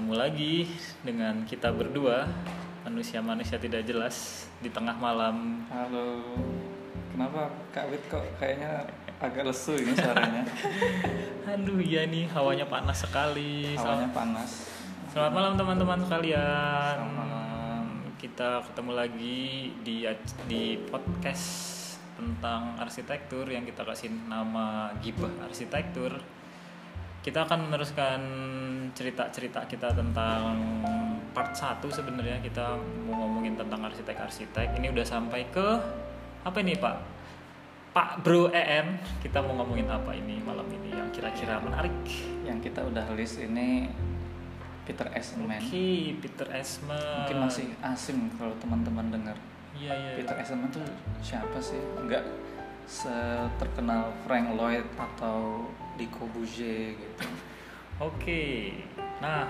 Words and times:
ketemu 0.00 0.16
lagi 0.16 0.64
dengan 1.04 1.44
kita 1.44 1.68
berdua 1.76 2.24
manusia-manusia 2.88 3.60
tidak 3.60 3.84
jelas 3.84 4.48
di 4.64 4.72
tengah 4.72 4.96
malam. 4.96 5.60
Halo. 5.68 6.24
Kenapa 7.12 7.52
Kak 7.68 7.92
Wit 7.92 8.00
kok 8.08 8.24
kayaknya 8.40 8.88
agak 9.20 9.52
lesu 9.52 9.76
ini 9.76 9.92
suaranya? 9.92 10.48
Aduh 11.52 11.84
iya 11.84 12.08
nih 12.08 12.24
hawanya 12.32 12.64
panas 12.64 13.04
sekali. 13.04 13.76
Hawanya 13.76 14.08
panas. 14.16 14.72
Selamat 15.12 15.32
malam 15.36 15.52
teman-teman 15.60 16.00
sekalian. 16.08 16.96
Selamat 16.96 17.16
malam. 17.20 17.84
Kita 18.16 18.64
ketemu 18.72 18.92
lagi 18.96 19.40
di 19.84 20.08
di 20.48 20.80
podcast 20.88 21.44
tentang 22.16 22.72
arsitektur 22.80 23.44
yang 23.52 23.68
kita 23.68 23.84
kasih 23.84 24.08
nama 24.32 24.96
Gibah 25.04 25.44
Arsitektur. 25.44 26.39
Kita 27.20 27.44
akan 27.44 27.68
meneruskan 27.68 28.20
cerita-cerita 28.96 29.68
kita 29.68 29.92
tentang 29.92 30.56
part 31.36 31.52
1 31.52 31.84
sebenarnya 31.84 32.40
kita 32.40 32.80
mau 33.06 33.28
ngomongin 33.28 33.60
tentang 33.60 33.84
arsitek-arsitek. 33.84 34.80
Ini 34.80 34.88
udah 34.88 35.04
sampai 35.04 35.44
ke 35.52 35.68
apa 36.40 36.56
ini, 36.64 36.80
Pak? 36.80 36.96
Pak 37.90 38.22
Bro 38.22 38.54
EM, 38.54 39.02
kita 39.20 39.42
mau 39.42 39.60
ngomongin 39.60 39.90
apa 39.90 40.14
ini 40.14 40.38
malam 40.40 40.64
ini 40.70 40.94
yang 40.94 41.10
kira-kira 41.10 41.58
menarik? 41.60 41.92
Yang 42.46 42.70
kita 42.70 42.86
udah 42.86 43.04
list 43.18 43.42
ini 43.42 43.90
Peter 44.88 45.10
Eisenman. 45.12 45.60
Oke, 45.60 46.16
Peter 46.24 46.48
Esmer. 46.56 47.26
Mungkin 47.26 47.38
masih 47.46 47.66
asing 47.82 48.30
kalau 48.40 48.54
teman-teman 48.62 49.12
dengar. 49.12 49.36
Iya, 49.76 49.92
iya. 49.92 50.12
Peter 50.16 50.34
Eisenman 50.38 50.70
tuh 50.72 50.86
siapa 51.20 51.58
sih? 51.60 51.78
Enggak 52.00 52.24
seterkenal 52.90 54.10
Frank 54.26 54.58
Lloyd 54.58 54.82
atau 54.98 55.70
Di 55.94 56.10
Corbusier 56.10 56.98
gitu. 56.98 57.26
Oke, 58.02 58.74
nah 59.22 59.46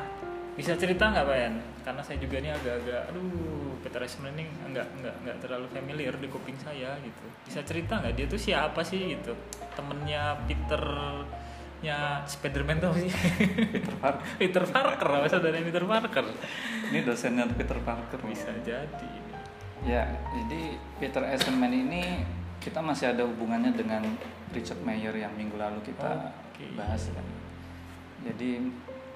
bisa 0.59 0.77
cerita 0.77 1.09
nggak 1.09 1.25
Pak 1.25 1.37
Yan? 1.41 1.55
Karena 1.81 2.03
saya 2.05 2.21
juga 2.21 2.37
ini 2.43 2.53
agak-agak, 2.53 3.09
aduh 3.09 3.73
Peter 3.81 4.03
Esmer 4.05 4.37
ini 4.37 4.45
nggak 4.45 4.89
nggak 5.01 5.15
nggak 5.25 5.37
terlalu 5.41 5.67
familiar 5.73 6.13
di 6.21 6.29
kuping 6.29 6.59
saya 6.61 7.01
gitu. 7.01 7.25
Bisa 7.49 7.65
cerita 7.65 8.03
nggak 8.05 8.13
dia 8.13 8.27
tuh 8.29 8.37
siapa 8.37 8.85
sih 8.85 9.17
gitu? 9.17 9.33
Temennya 9.73 10.37
Peter 10.45 10.83
nya 11.81 12.21
Spiderman 12.29 12.77
tuh 12.77 12.93
sih? 12.93 13.09
Peter 13.73 13.95
Parker. 13.97 14.27
Peter 14.43 14.65
Parker, 14.69 15.09
apa 15.17 15.27
saudara 15.33 15.57
Peter 15.65 15.85
Parker? 15.89 16.27
Ini 16.93 16.99
dosennya 17.09 17.49
Peter 17.49 17.81
Parker. 17.81 18.21
Bisa 18.29 18.53
jadi. 18.61 19.13
Ya, 19.81 20.05
jadi 20.29 20.77
Peter 21.01 21.25
Eisenman 21.25 21.73
ini 21.73 22.21
kita 22.61 22.79
masih 22.79 23.11
ada 23.11 23.25
hubungannya 23.25 23.73
dengan 23.73 24.05
Richard 24.53 24.85
Mayer 24.85 25.17
yang 25.17 25.33
minggu 25.33 25.57
lalu 25.57 25.81
kita 25.83 26.31
Oke. 26.53 26.69
bahas 26.77 27.09
kan. 27.09 27.25
Jadi 28.21 28.69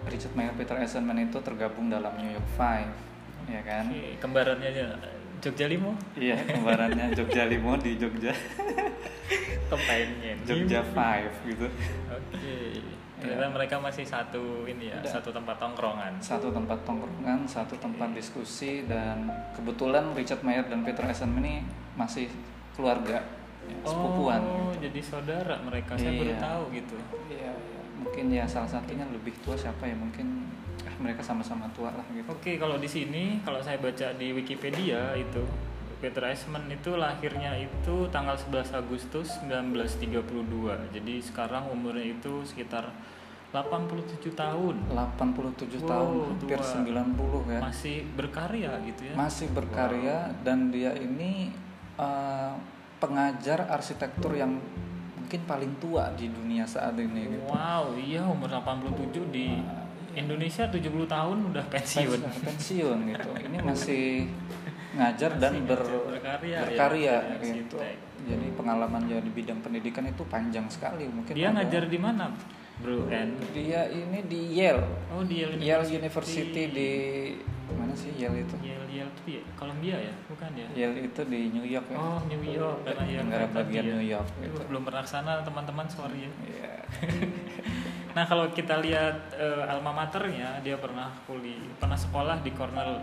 Richard 0.09 0.33
Mayer 0.33 0.57
Peter 0.57 0.77
Eisenman 0.77 1.21
itu 1.21 1.37
tergabung 1.45 1.93
dalam 1.93 2.17
New 2.17 2.33
York 2.33 2.49
Five, 2.57 2.89
ya 3.47 3.61
kan? 3.61 3.93
Oke, 3.93 4.17
kembarannya 4.17 4.71
Jogja 5.45 5.69
Limo, 5.69 5.93
Iya, 6.17 6.41
kembarannya 6.41 7.13
Jogja 7.13 7.45
Limo 7.45 7.77
di 7.77 8.01
Jogja, 8.01 8.33
kepengen. 9.71 10.37
Jogja 10.49 10.81
Five 10.81 11.33
gitu. 11.45 11.69
Oke. 12.09 12.57
Ternyata 13.21 13.49
mereka 13.57 13.77
masih 13.81 14.05
satu 14.05 14.69
ini 14.69 14.93
ya, 14.93 15.01
Udah. 15.01 15.13
satu 15.21 15.33
tempat 15.33 15.57
tongkrongan. 15.57 16.13
Satu 16.21 16.49
tempat 16.53 16.77
tongkrongan, 16.85 17.49
satu 17.49 17.77
tempat 17.81 18.13
diskusi 18.13 18.85
dan 18.85 19.29
kebetulan 19.57 20.13
Richard 20.13 20.45
Mayer 20.45 20.65
dan 20.69 20.85
Peter 20.85 21.05
Eisenman 21.05 21.41
ini 21.45 21.65
masih 21.97 22.29
keluarga, 22.75 23.19
ya, 23.65 23.77
sepupuan. 23.83 24.41
Oh, 24.41 24.69
gitu. 24.71 24.91
jadi 24.91 25.01
saudara 25.01 25.55
mereka. 25.61 25.95
Saya 25.95 26.13
baru 26.13 26.31
Iya. 26.31 26.41
tahu 26.41 26.63
gitu. 26.73 26.97
Iya, 27.31 27.53
iya. 27.53 27.81
mungkin 27.95 28.27
ya 28.29 28.45
salah 28.45 28.69
satunya 28.69 29.07
lebih 29.09 29.33
tua 29.41 29.55
siapa 29.55 29.87
ya 29.87 29.97
mungkin 29.97 30.45
eh, 30.81 30.97
mereka 30.99 31.23
sama-sama 31.23 31.65
tua 31.73 31.89
lah 31.89 32.05
gitu. 32.11 32.27
Oke, 32.29 32.59
kalau 32.59 32.77
di 32.77 32.85
sini 32.85 33.41
kalau 33.41 33.59
saya 33.59 33.79
baca 33.79 34.13
di 34.13 34.29
Wikipedia 34.31 35.15
itu 35.15 35.41
Peter 35.99 36.21
Eastman 36.21 36.69
itu 36.69 36.93
lahirnya 36.95 37.57
itu 37.57 37.95
tanggal 38.11 38.37
11 38.37 38.77
Agustus 38.77 39.41
1932. 39.41 40.93
Jadi 40.93 41.15
sekarang 41.23 41.65
umurnya 41.67 42.05
itu 42.05 42.45
sekitar 42.45 42.93
87 43.55 44.35
tahun. 44.35 44.77
87 44.91 45.81
Wow, 45.81 45.89
tahun, 45.89 46.27
hampir 46.37 46.59
tua. 46.59 46.75
90 46.77 47.43
ya. 47.49 47.61
Masih 47.63 47.97
berkarya 48.13 48.73
gitu 48.85 49.03
ya. 49.09 49.15
Masih 49.15 49.47
berkarya 49.49 50.17
dan 50.43 50.69
dia 50.69 50.93
ini 50.93 51.55
eh, 51.97 52.53
pengajar 53.05 53.69
arsitektur 53.69 54.33
yang 54.33 54.57
mungkin 55.15 55.41
paling 55.45 55.73
tua 55.77 56.09
di 56.17 56.29
dunia 56.29 56.65
saat 56.65 56.97
ini 56.97 57.29
gitu. 57.29 57.45
Wow, 57.47 57.93
iya 57.97 58.25
umur 58.25 58.49
87 58.49 59.29
di 59.29 59.61
Indonesia 60.15 60.65
70 60.65 60.81
tahun 61.05 61.37
udah 61.53 61.65
pensiun. 61.69 62.21
Pensiun, 62.23 62.45
pensiun 62.45 62.99
gitu. 63.13 63.29
Ini 63.45 63.59
masih 63.61 64.05
ngajar 64.95 65.31
dan 65.37 65.53
Masih 65.59 65.67
ber, 65.67 65.81
ngajar, 65.83 66.03
berkarya 66.07 66.49
ya, 66.49 66.61
berkarya 66.65 67.15
jadi 67.19 67.47
gitu. 67.61 67.77
arsitek. 67.83 67.97
Jadi 68.25 68.47
pengalaman 68.57 69.03
dia 69.05 69.21
di 69.21 69.29
bidang 69.29 69.61
pendidikan 69.61 70.07
itu 70.07 70.23
panjang 70.25 70.65
sekali. 70.71 71.05
Mungkin 71.05 71.35
Dia 71.35 71.51
ada- 71.51 71.61
ngajar 71.61 71.85
di 71.91 71.99
mana, 71.99 72.31
Bro? 72.81 73.11
N? 73.11 73.37
Dia 73.53 73.91
ini 73.91 74.23
di 74.25 74.55
Yale. 74.55 74.87
Oh, 75.13 75.21
di 75.27 75.43
Yale 75.43 75.59
Yale 75.61 75.85
University 75.91 76.63
di 76.71 76.91
mana 77.85 77.95
sih 77.95 78.11
Yale 78.17 78.39
itu? 78.49 78.55
Yale 78.65 78.85
Yale 78.89 79.11
itu 79.13 79.23
ya, 79.37 79.43
Columbia 79.55 79.97
ya, 80.01 80.15
bukan 80.27 80.51
ya? 80.57 80.67
Yale 80.73 81.01
itu 81.05 81.21
di 81.29 81.41
New 81.53 81.67
York 81.69 81.87
ya. 81.93 81.97
Oh, 82.01 82.19
New 82.25 82.43
York 82.43 82.79
karena 82.89 83.05
Yale 83.05 83.23
negara 83.29 83.47
bagian 83.53 83.85
ya. 83.85 83.93
New 83.95 84.05
York 84.09 84.29
gitu. 84.41 84.61
belum 84.73 84.83
pernah 84.89 85.03
ke 85.05 85.11
sana 85.13 85.33
teman-teman 85.45 85.87
sorry 85.93 86.19
ya. 86.25 86.31
Iya. 86.49 86.73
Nah 88.15 88.23
kalau 88.31 88.47
kita 88.55 88.79
lihat 88.79 89.35
eh, 89.35 89.67
alma 89.67 89.91
maternya, 89.91 90.63
dia 90.63 90.79
pernah 90.79 91.11
kuliah, 91.27 91.59
pernah 91.83 91.99
sekolah 91.99 92.47
di 92.47 92.55
Cornell 92.55 93.03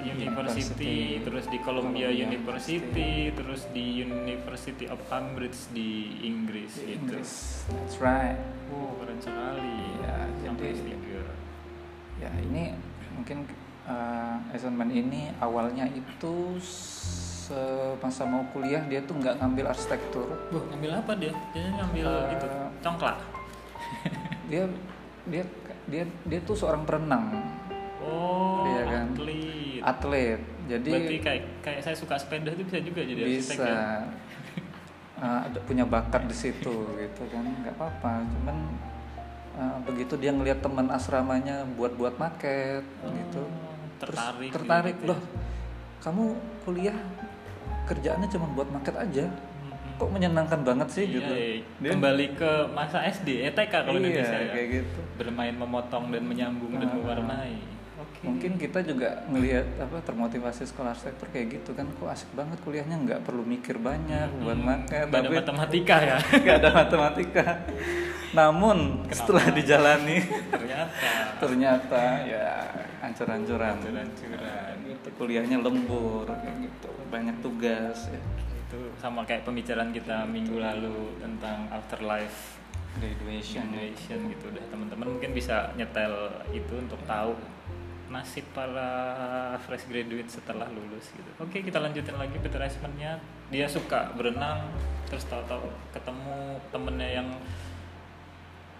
University, 0.00 1.20
University. 1.20 1.24
terus 1.28 1.44
di 1.52 1.58
Columbia 1.60 2.08
Columbia 2.08 2.24
University, 2.24 3.12
terus 3.36 3.68
di 3.76 4.00
University 4.00 4.88
of 4.88 4.96
Cambridge 5.12 5.60
di 5.76 6.24
Inggris 6.24 6.72
Di 6.80 6.96
gitu. 6.96 7.04
Inggris. 7.04 7.30
That's 7.68 8.00
right. 8.00 8.40
Wow, 8.72 8.96
keren 9.04 9.20
sekali. 9.20 9.76
Sampai 10.40 10.72
jadi- 10.72 10.96
S3. 10.96 11.08
Ya 12.16 12.30
ini 12.40 12.72
mungkin 13.12 13.44
uh, 13.86 14.36
Eisenman 14.50 14.90
ini 14.90 15.30
awalnya 15.36 15.86
itu 15.88 16.58
semasa 17.46 18.26
mau 18.26 18.42
kuliah 18.50 18.82
dia 18.84 18.98
tuh 19.00 19.14
nggak 19.16 19.38
ngambil 19.38 19.70
arsitektur. 19.70 20.26
Wah, 20.50 20.62
ngambil 20.66 20.90
apa 20.96 21.12
dia? 21.14 21.32
Dia 21.54 21.66
ngambil 21.72 22.04
Eh, 22.04 22.34
itu, 22.34 22.46
congklak. 22.82 23.18
Dia 24.50 24.62
dia 25.26 25.42
dia 25.86 26.02
dia 26.22 26.38
tuh 26.40 26.54
seorang 26.54 26.82
perenang, 26.82 27.34
Oh, 27.98 28.62
Iya 28.62 28.82
kan? 28.86 29.06
atlet. 29.10 29.82
atlet. 29.82 30.40
Jadi 30.66 30.90
Berarti 30.90 31.16
kayak 31.18 31.42
kayak 31.62 31.80
saya 31.82 31.94
suka 31.94 32.14
sepeda 32.14 32.50
itu 32.50 32.62
bisa 32.62 32.78
juga 32.78 33.00
jadi 33.02 33.20
arsitek 33.22 33.58
bisa 33.58 33.66
ya? 33.66 33.82
uh, 35.18 35.40
ada 35.50 35.58
punya 35.62 35.82
bakat 35.82 36.26
di 36.26 36.34
situ 36.36 36.74
gitu 36.96 37.22
kan 37.26 37.42
nggak 37.42 37.74
apa-apa 37.74 38.22
cuman 38.22 38.56
uh, 39.54 39.78
begitu 39.82 40.14
dia 40.14 40.30
ngelihat 40.30 40.58
teman 40.58 40.90
asramanya 40.90 41.62
buat-buat 41.74 42.18
maket 42.18 42.82
gitu 43.02 43.42
Tertarik 43.98 44.50
tertarik 44.50 44.94
gitu 44.94 45.04
ya. 45.04 45.10
loh 45.10 45.20
kamu 45.98 46.22
kuliah 46.62 46.98
kerjaannya 47.84 48.28
cuma 48.28 48.46
buat 48.52 48.68
maket 48.68 48.94
aja 48.94 49.26
Mhm. 49.26 49.96
kok 49.96 50.10
menyenangkan 50.10 50.60
banget 50.62 50.88
sih 50.92 51.04
Iya, 51.04 51.14
gitu 51.16 51.34
iya. 51.34 51.90
Kembali 51.90 52.26
ke 52.32 52.50
masa 52.70 53.00
SD, 53.02 53.40
eh 53.40 53.50
TK 53.50 53.72
kalau 53.82 53.96
iya, 53.96 54.06
Indonesia 54.06 54.38
ya. 54.38 54.52
kayak 54.52 54.68
gitu 54.76 55.00
Bermain 55.16 55.52
memotong 55.52 56.04
dan 56.08 56.22
menyambung 56.22 56.72
dan 56.74 56.86
Ah. 56.86 56.94
mewarnai. 56.94 57.56
Oke. 57.96 58.20
mungkin 58.22 58.56
kita 58.56 58.80
juga 58.82 59.24
ngelihat 59.26 59.64
apa 59.78 59.96
termotivasi 60.00 60.64
sekolah 60.64 60.92
arsitektur 60.92 61.28
kayak 61.28 61.46
gitu 61.54 61.72
kan 61.72 61.88
kok 61.90 62.04
asik 62.06 62.28
banget 62.30 62.60
kuliahnya 62.60 62.96
nggak 62.98 63.20
perlu 63.22 63.40
mikir 63.42 63.76
banyak 63.78 64.36
buat 64.38 64.56
maket 64.58 65.04
Nggak 65.06 65.16
ada 65.16 65.20
tapi 65.22 65.34
matematika 65.34 65.96
ya. 66.02 66.16
nggak 66.42 66.56
ada 66.58 66.70
matematika 66.76 67.44
namun 68.34 69.06
setelah 69.12 69.52
dijalani 69.54 70.18
Ternyata. 70.50 71.10
ternyata 71.42 72.02
ya 72.26 72.48
ancur-ancuran 73.04 73.78
hancur-hancuran. 73.78 74.74
gitu 74.88 75.08
kuliahnya 75.14 75.62
lembur 75.62 76.26
gitu. 76.42 76.90
Banyak 77.12 77.38
tugas 77.44 78.10
ya. 78.10 78.20
Itu 78.66 78.90
sama 78.98 79.22
kayak 79.22 79.46
pembicaraan 79.46 79.94
kita 79.94 80.26
minggu 80.26 80.58
lalu 80.58 81.14
tentang 81.22 81.70
afterlife 81.70 82.58
graduation. 82.98 83.70
generation 83.70 84.18
gitu. 84.32 84.50
Udah 84.50 84.64
teman-teman 84.72 85.06
mungkin 85.16 85.30
bisa 85.36 85.70
nyetel 85.78 86.42
itu 86.50 86.74
untuk 86.74 86.98
tahu 87.06 87.36
nasib 88.06 88.46
para 88.54 88.90
fresh 89.66 89.86
graduate 89.90 90.30
setelah 90.30 90.70
lulus 90.70 91.10
gitu. 91.14 91.30
Oke 91.42 91.62
kita 91.62 91.82
lanjutin 91.82 92.14
lagi 92.14 92.38
Peter 92.38 92.62
Eastman-nya 92.62 93.18
dia 93.50 93.66
suka 93.66 94.14
berenang 94.14 94.66
terus 95.06 95.26
tahu-tahu 95.26 95.70
ketemu 95.94 96.58
temennya 96.74 97.10
yang 97.22 97.28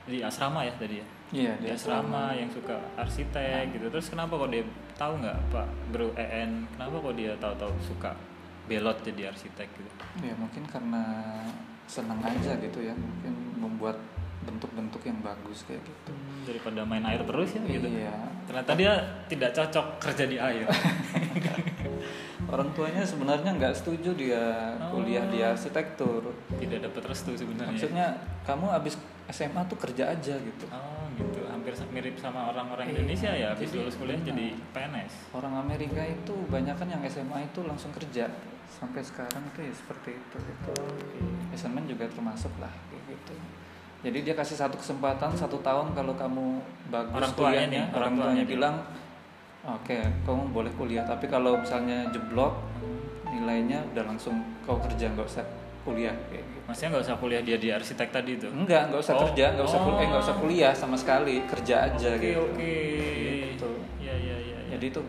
di 0.06 0.22
asrama 0.22 0.62
ya 0.62 0.72
tadi 0.78 1.02
ya? 1.02 1.06
Iya 1.26 1.52
di 1.58 1.66
dia 1.66 1.74
asrama 1.74 2.30
yang 2.32 2.46
suka 2.48 2.78
arsitek 2.94 3.74
gitu. 3.74 3.86
Terus 3.90 4.06
kenapa 4.06 4.38
kok 4.38 4.48
dia 4.48 4.62
tahu 4.94 5.18
nggak 5.18 5.36
Pak 5.50 5.68
Bro 5.90 6.14
EN 6.14 6.64
kenapa 6.72 6.94
kok 7.02 7.14
dia 7.14 7.32
tahu-tahu 7.36 7.72
suka 7.82 8.14
belot 8.66 8.98
jadi 9.02 9.30
arsitek 9.30 9.66
gitu? 9.66 9.90
Ya 10.22 10.34
mungkin 10.38 10.62
karena 10.66 11.02
senang 11.86 12.22
aja 12.22 12.54
gitu 12.58 12.78
ya. 12.80 12.94
Mungkin 12.94 13.34
membuat 13.58 13.98
bentuk-bentuk 14.46 15.02
yang 15.02 15.18
bagus 15.20 15.66
kayak 15.66 15.82
gitu. 15.82 16.14
Hmm, 16.14 16.46
daripada 16.46 16.86
main 16.86 17.02
air 17.02 17.18
terus 17.26 17.50
ya 17.50 17.62
gitu. 17.66 17.86
Iya. 17.90 18.14
Ternyata 18.46 18.72
dia 18.78 18.92
tidak 19.26 19.50
cocok 19.50 19.86
kerja 19.98 20.24
di 20.30 20.38
air. 20.38 20.66
Orang 22.46 22.70
tuanya 22.78 23.02
sebenarnya 23.02 23.50
nggak 23.58 23.74
setuju 23.74 24.14
dia 24.14 24.70
kuliah 24.94 25.26
di 25.26 25.42
Oh. 25.42 25.50
arsitektur. 25.50 26.22
Tidak 26.54 26.78
dapat 26.78 27.02
restu 27.10 27.34
sebenarnya. 27.34 27.74
Maksudnya 27.74 28.06
kamu 28.46 28.70
habis 28.70 28.94
SMA 29.26 29.62
tuh 29.66 29.78
kerja 29.78 30.14
aja 30.14 30.34
gitu. 30.38 30.64
Oh 30.70 31.04
gitu. 31.18 31.38
Hampir 31.50 31.74
mirip 31.90 32.14
sama 32.20 32.54
orang-orang 32.54 32.86
Iya, 32.88 33.02
Indonesia 33.02 33.30
ya 33.34 33.46
habis 33.50 33.68
jadi- 33.72 33.78
lulus 33.82 33.96
kuliah 33.98 34.20
jadi 34.22 34.46
PNS 34.70 35.12
orang 35.34 35.54
Amerika 35.66 36.02
itu 36.02 36.34
banyak 36.46 36.76
kan 36.78 36.86
yang 36.86 37.02
SMA 37.04 37.42
itu 37.42 37.60
langsung 37.66 37.90
kerja. 37.90 38.30
Sampai 38.66 39.00
sekarang 39.00 39.42
tuh 39.56 39.62
ya 39.64 39.72
seperti 39.72 40.14
itu 40.14 40.36
gitu. 40.36 40.72
Eisenman 41.50 41.88
juga 41.88 42.06
termasuk 42.06 42.52
lah 42.60 42.70
gitu. 42.92 43.34
Jadi 44.04 44.18
dia 44.22 44.34
kasih 44.36 44.54
satu 44.54 44.78
kesempatan 44.78 45.34
satu 45.34 45.58
tahun 45.64 45.90
kalau 45.96 46.14
kamu 46.14 46.60
bagus 46.92 47.16
Orang 47.16 47.32
tuanya 47.34 47.66
kuliahnya, 47.66 47.82
nih, 47.90 47.96
orang, 47.96 48.12
tuanya 48.14 48.22
tuanya 48.22 48.44
bilang 48.44 48.74
oke 49.66 49.96
kamu 50.22 50.42
boleh 50.54 50.72
kuliah. 50.78 51.02
Tapi 51.02 51.26
kalau 51.26 51.58
misalnya 51.58 52.06
jeblok 52.14 52.54
nilainya 53.26 53.82
udah 53.90 54.04
langsung 54.06 54.38
kau 54.62 54.78
kerja 54.78 55.10
nggak 55.10 55.26
usah 55.26 55.42
kuliah 55.86 56.10
kayak 56.26 56.42
gitu 56.42 56.58
maksudnya 56.66 56.88
nggak 56.90 57.04
usah 57.04 57.16
kuliah 57.16 57.40
dia 57.40 57.56
di 57.56 57.68
arsitek 57.70 58.08
tadi 58.10 58.30
itu 58.34 58.48
enggak 58.48 58.90
nggak 58.90 59.00
usah 59.00 59.14
Oh. 59.14 59.20
kerja 59.22 59.44
nggak 59.54 59.64
usah 59.64 59.80
kuliah 59.80 59.96
eh, 59.96 60.08
nggak 60.08 60.20
usah 60.20 60.34
Oh. 60.34 60.40
kuliah 60.42 60.72
sama 60.74 60.96
sekali 60.96 61.34
kerja 61.46 61.74
aja 61.86 62.08
oke 62.10 62.20
gitu 62.20 62.42
oke 62.44 62.74
Gitu. 63.46 63.70
ya 63.98 64.12
ya 64.12 64.36
ya, 64.36 64.58
ya. 64.58 64.74
jadi 64.74 64.86
itu 64.90 65.02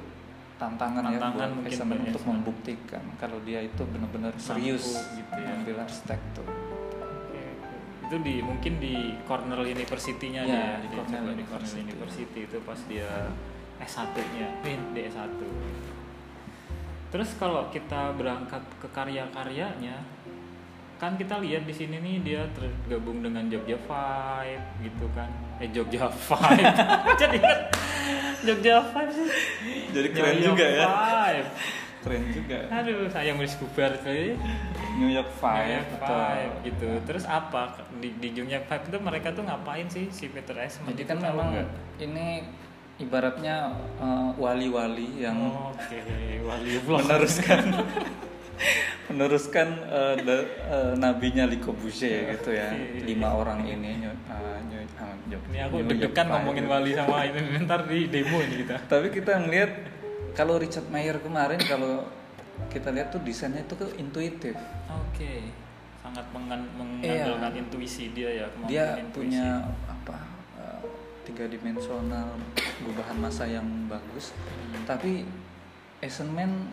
tantangan, 0.55 1.03
ya 1.05 1.17
Tantangan 1.17 1.49
buat 1.55 1.65
Eisenman 1.65 1.89
buat 1.91 2.07
untuk 2.07 2.21
Eisenman. 2.21 2.37
membuktikan 2.39 3.03
kalau 3.15 3.37
dia 3.41 3.59
itu 3.59 3.81
benar-benar 3.83 4.33
serius 4.37 4.85
gitu 5.11 5.33
ya. 5.35 5.53
arsitektur 5.79 6.45
Oke, 6.45 7.37
oke. 7.37 7.75
itu 8.03 8.15
di 8.21 8.35
mungkin 8.39 8.73
di 8.77 8.95
Cornell 9.23 9.61
University-nya 9.63 10.41
Ya, 10.41 10.47
dia 10.47 10.69
di 10.79 10.87
dia 10.87 10.97
Cornell 10.97 11.33
di 11.33 11.43
Cornell 11.43 11.73
University. 11.75 11.81
University 11.83 12.39
itu 12.43 12.57
pas 12.61 12.79
dia 12.85 13.09
S1-nya 13.77 14.47
eh, 14.63 14.79
di 14.91 15.01
S1 15.05 15.29
terus 17.07 17.29
kalau 17.35 17.69
kita 17.69 18.11
berangkat 18.13 18.59
ke 18.81 18.87
karya-karyanya 18.89 19.95
kan 20.97 21.13
kita 21.13 21.37
lihat 21.37 21.63
di 21.63 21.73
sini 21.73 22.01
nih 22.01 22.15
dia 22.25 22.41
tergabung 22.57 23.21
dengan 23.21 23.45
Jogja 23.45 23.77
Five 23.85 24.61
gitu 24.81 25.05
kan. 25.13 25.29
Eh 25.61 25.69
Jogja 25.69 26.09
Five 26.09 26.57
jadi 27.21 27.37
kan 27.37 27.59
Jogja 28.41 28.81
Five 28.81 29.11
sih. 29.13 29.29
Jadi 29.93 30.07
Jogja 30.41 30.89
Five. 30.89 31.47
keren 31.97 32.23
juga. 32.31 32.57
Aduh 32.71 33.09
sayang 33.09 33.37
wis 33.37 33.57
bubar 33.57 33.93
sekali. 33.99 34.37
New 34.97 35.13
York 35.13 35.29
Five 35.37 35.85
Five, 35.85 36.01
atau 36.01 36.17
Five 36.17 36.51
gitu. 36.65 36.89
Terus 37.05 37.23
apa 37.29 37.77
di 38.01 38.09
di 38.17 38.33
Jogja 38.33 38.57
Five 38.65 38.89
itu 38.89 38.97
mereka 38.97 39.29
tuh 39.33 39.45
ngapain 39.45 39.85
sih 39.85 40.09
si 40.09 40.33
Peter 40.33 40.57
S? 40.57 40.81
jadi 40.81 41.03
kan 41.05 41.21
memang 41.21 41.53
ini 42.01 42.41
ibaratnya 42.97 43.69
eh, 44.01 44.29
wali-wali 44.41 45.21
yang 45.21 45.37
Oke, 45.69 46.01
wali 46.41 46.81
vlog. 46.81 47.05
meneruskan 47.05 47.61
meneruskan 49.07 49.67
eh, 49.85 50.15
da- 50.19 50.47
eh, 50.67 50.93
nabinya 50.95 51.43
Le 51.43 51.57
Corbusier 51.57 52.27
gitu 52.33 52.51
ya 52.51 52.75
lima 52.99 53.31
orang 53.31 53.63
ini 53.63 54.03
New, 54.03 54.11
ah, 54.27 54.59
New- 54.61 54.85
Ini 55.27 55.59
aku 55.63 55.83
deg-degan 55.85 56.27
ngomongin 56.29 56.65
wali 56.65 56.91
sama 56.91 57.23
ini 57.23 57.39
ntar 57.61 57.83
di 57.83 58.07
demo 58.07 58.39
ini 58.39 58.63
kita. 58.63 58.75
tapi 58.85 59.07
kita 59.09 59.39
ngelihat 59.39 59.71
kalau 60.33 60.55
Richard 60.55 60.87
Mayer 60.87 61.17
kemarin 61.17 61.59
kalau 61.59 62.03
kita 62.67 62.89
lihat 62.89 63.09
tuh 63.09 63.21
desainnya 63.21 63.61
itu 63.61 63.73
tuh 63.73 63.91
intuitif 63.95 64.55
Oke, 64.87 65.51
sangat 65.99 66.25
mengan- 66.31 66.67
Iya. 66.99 67.27
mengandalkan 67.27 67.53
intuisi 67.57 68.11
dia 68.11 68.29
ya. 68.33 68.47
dia 68.65 68.85
intuisi. 68.97 69.35
punya 69.35 69.47
apa 69.85 70.17
eh, 70.57 70.79
tiga 71.23 71.45
dimensional 71.45 72.35
perubahan 72.77 73.17
masa 73.17 73.43
yang 73.45 73.65
bagus 73.85 74.31
Hmm. 74.31 74.83
tapi 74.83 75.23
Eisenman 75.97 76.69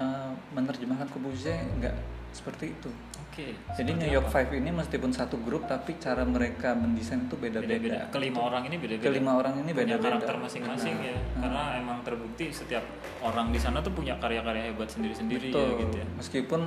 eh, 0.00 0.32
menerjemahkan 0.50 1.06
Corbusier 1.06 1.60
nggak 1.76 1.94
seperti 2.30 2.70
itu 2.70 2.90
Oke. 3.20 3.52
jadi 3.74 3.90
seperti 3.90 4.00
New 4.00 4.10
York 4.10 4.26
apa? 4.26 4.34
Five 4.36 4.50
ini 4.54 4.70
meskipun 4.72 5.10
satu 5.10 5.36
grup 5.38 5.66
tapi 5.66 5.94
cara 5.96 6.22
mereka 6.22 6.72
mendesain 6.72 7.20
itu 7.20 7.34
beda-beda. 7.34 7.74
beda-beda 7.76 8.00
Kelima 8.08 8.40
orang 8.44 8.62
ini 8.64 8.76
beda-beda. 8.76 9.04
kelima 9.04 9.32
orang 9.34 9.54
ini 9.56 9.70
punya 9.70 9.78
beda-beda 9.94 10.08
karakter 10.16 10.36
masing-masing 10.40 10.94
Nah, 10.94 11.04
ya. 11.04 11.14
nah. 11.14 11.40
Karena 11.40 11.62
emang 11.76 11.98
terbukti 12.00 12.44
setiap 12.50 12.82
orang 13.20 13.50
di 13.50 13.58
sana 13.58 13.78
tuh 13.78 13.90
punya 13.90 14.14
karya-karya 14.16 14.70
hebat 14.70 14.88
sendiri-sendiri 14.88 15.48
ya 15.48 15.62
gitu 15.76 15.96
ya. 15.96 16.06
meskipun 16.16 16.60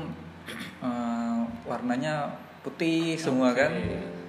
eh, 0.79 1.39
warnanya 1.63 2.27
putih 2.59 3.15
semua 3.15 3.51
kan 3.51 3.71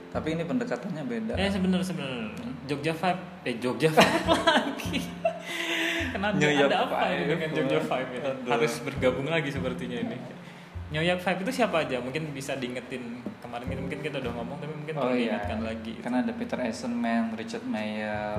tapi 0.08 0.30
ini 0.32 0.42
pendekatannya 0.42 1.02
beda 1.04 1.34
Eh 1.34 1.50
sebenernya 1.50 1.82
sebenernya 1.82 2.30
Jogja 2.64 2.94
Five 2.94 3.18
eh 3.42 3.58
Jogja 3.58 3.90
Five 3.90 4.22
lagi. 4.30 5.02
Kenapa 6.14 6.38
New 6.38 6.46
York 6.48 6.70
ada 6.70 6.78
apa 6.80 6.94
Five. 6.96 7.10
ini 7.10 7.24
dengan 7.26 7.48
Jogja 7.50 7.80
Five 7.82 8.08
ini? 8.08 8.22
Aduh. 8.22 8.46
Harus 8.46 8.72
bergabung 8.80 9.26
lagi 9.26 9.50
sepertinya 9.50 9.98
ini. 9.98 10.16
New 10.94 11.02
York 11.02 11.20
Five 11.20 11.42
itu 11.42 11.50
siapa 11.50 11.82
aja? 11.82 11.98
Mungkin 11.98 12.30
bisa 12.30 12.54
diingetin 12.54 13.02
kemarin 13.42 13.66
ini 13.66 13.82
mungkin 13.82 13.98
kita 13.98 14.22
udah 14.22 14.32
ngomong 14.32 14.56
tapi 14.56 14.72
mungkin 14.72 14.94
Oh 14.94 15.00
perlu 15.02 15.14
iya, 15.14 15.42
diingatkan 15.42 15.58
lagi. 15.60 15.92
karena 15.98 16.18
ada 16.22 16.32
Peter 16.32 16.58
Eisenman, 16.62 17.34
Richard 17.34 17.66
Mayer, 17.66 18.38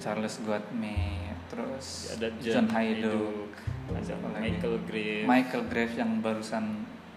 Charles 0.00 0.40
Gottmey, 0.40 1.20
terus 1.46 2.16
ada 2.16 2.32
John 2.40 2.72
Hayduk, 2.72 3.52
ada 3.92 4.00
Apa 4.00 4.26
lagi? 4.32 4.40
Michael 4.56 4.76
Gray, 4.88 5.16
Michael 5.28 5.64
Graves 5.68 5.96
yang 5.96 6.10
barusan 6.20 6.64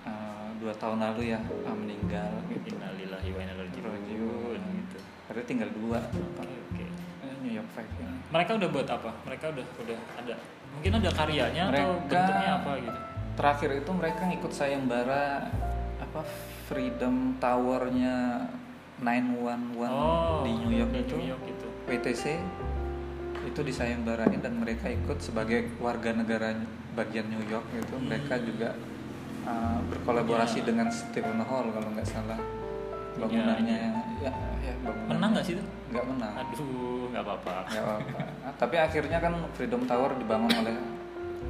uh, 0.04 0.48
dua 0.60 0.76
tahun 0.76 1.00
lalu 1.00 1.32
ya 1.32 1.40
uh, 1.40 1.72
meninggal 1.72 2.32
gitu. 2.52 2.76
Innalillahi 2.76 3.30
wa 3.32 3.40
inna 3.40 3.54
ilaihi 3.56 3.80
Rajiun. 3.80 4.60
gitu. 4.60 4.98
Berarti 5.30 5.44
tinggal 5.48 5.70
dua. 5.72 6.00
Eh, 6.04 6.44
New 6.44 6.59
York 7.60 7.70
Five 7.70 7.92
ini. 7.94 8.18
Mereka 8.30 8.52
udah 8.56 8.70
buat 8.70 8.88
apa? 8.88 9.12
Mereka 9.24 9.46
udah 9.52 9.66
udah 9.78 10.00
ada. 10.16 10.36
Mungkin 10.70 10.92
ada 10.96 11.10
karyanya 11.12 11.64
atau 11.66 11.72
Mereka- 11.74 12.08
bentuknya 12.08 12.52
apa 12.56 12.72
gitu. 12.80 13.00
Terakhir 13.36 13.70
itu 13.78 13.92
mereka 13.92 14.22
ngikut 14.26 14.52
sayembara 14.52 15.24
apa 16.00 16.22
Freedom 16.66 17.16
Towernya 17.38 18.48
911 19.00 20.44
di 20.44 20.52
New 20.58 20.74
York 20.74 20.90
Oh, 20.90 20.94
di 20.94 21.02
itu. 21.02 21.16
New 21.16 21.30
York 21.30 21.44
itu. 21.46 21.68
WTC 21.88 22.24
itu 23.42 23.60
disayembarain 23.60 24.38
dan 24.38 24.54
mereka 24.56 24.88
ikut 24.88 25.18
sebagai 25.20 25.72
warga 25.78 26.12
negara 26.12 26.54
bagian 26.92 27.26
New 27.28 27.42
York 27.46 27.66
gitu 27.72 27.96
Hmm. 27.96 28.06
mereka 28.06 28.38
juga 28.38 28.76
uh, 29.42 29.80
berkolaborasi 29.88 30.60
Punya- 30.60 30.68
dengan 30.68 30.88
Stephen 30.90 31.40
Hall 31.40 31.72
kalau 31.72 31.90
nggak 31.90 32.06
salah 32.06 32.38
bangunannya 33.20 33.76
ini. 33.76 34.14
ya, 34.20 34.32
ya 34.60 34.74
bangunannya 34.82 35.12
Menang 35.12 35.30
nggak 35.34 35.46
sih 35.46 35.54
itu? 35.54 35.64
nggak 35.90 36.06
menang 36.06 36.34
Aduh, 36.36 37.04
nggak 37.10 37.24
apa-apa. 37.24 37.56
nggak 37.68 37.84
apa-apa 37.84 38.20
Ah, 38.46 38.54
tapi 38.56 38.76
akhirnya 38.76 39.18
kan 39.18 39.34
Freedom 39.52 39.84
Tower 39.84 40.12
dibangun 40.14 40.52
oleh 40.56 40.76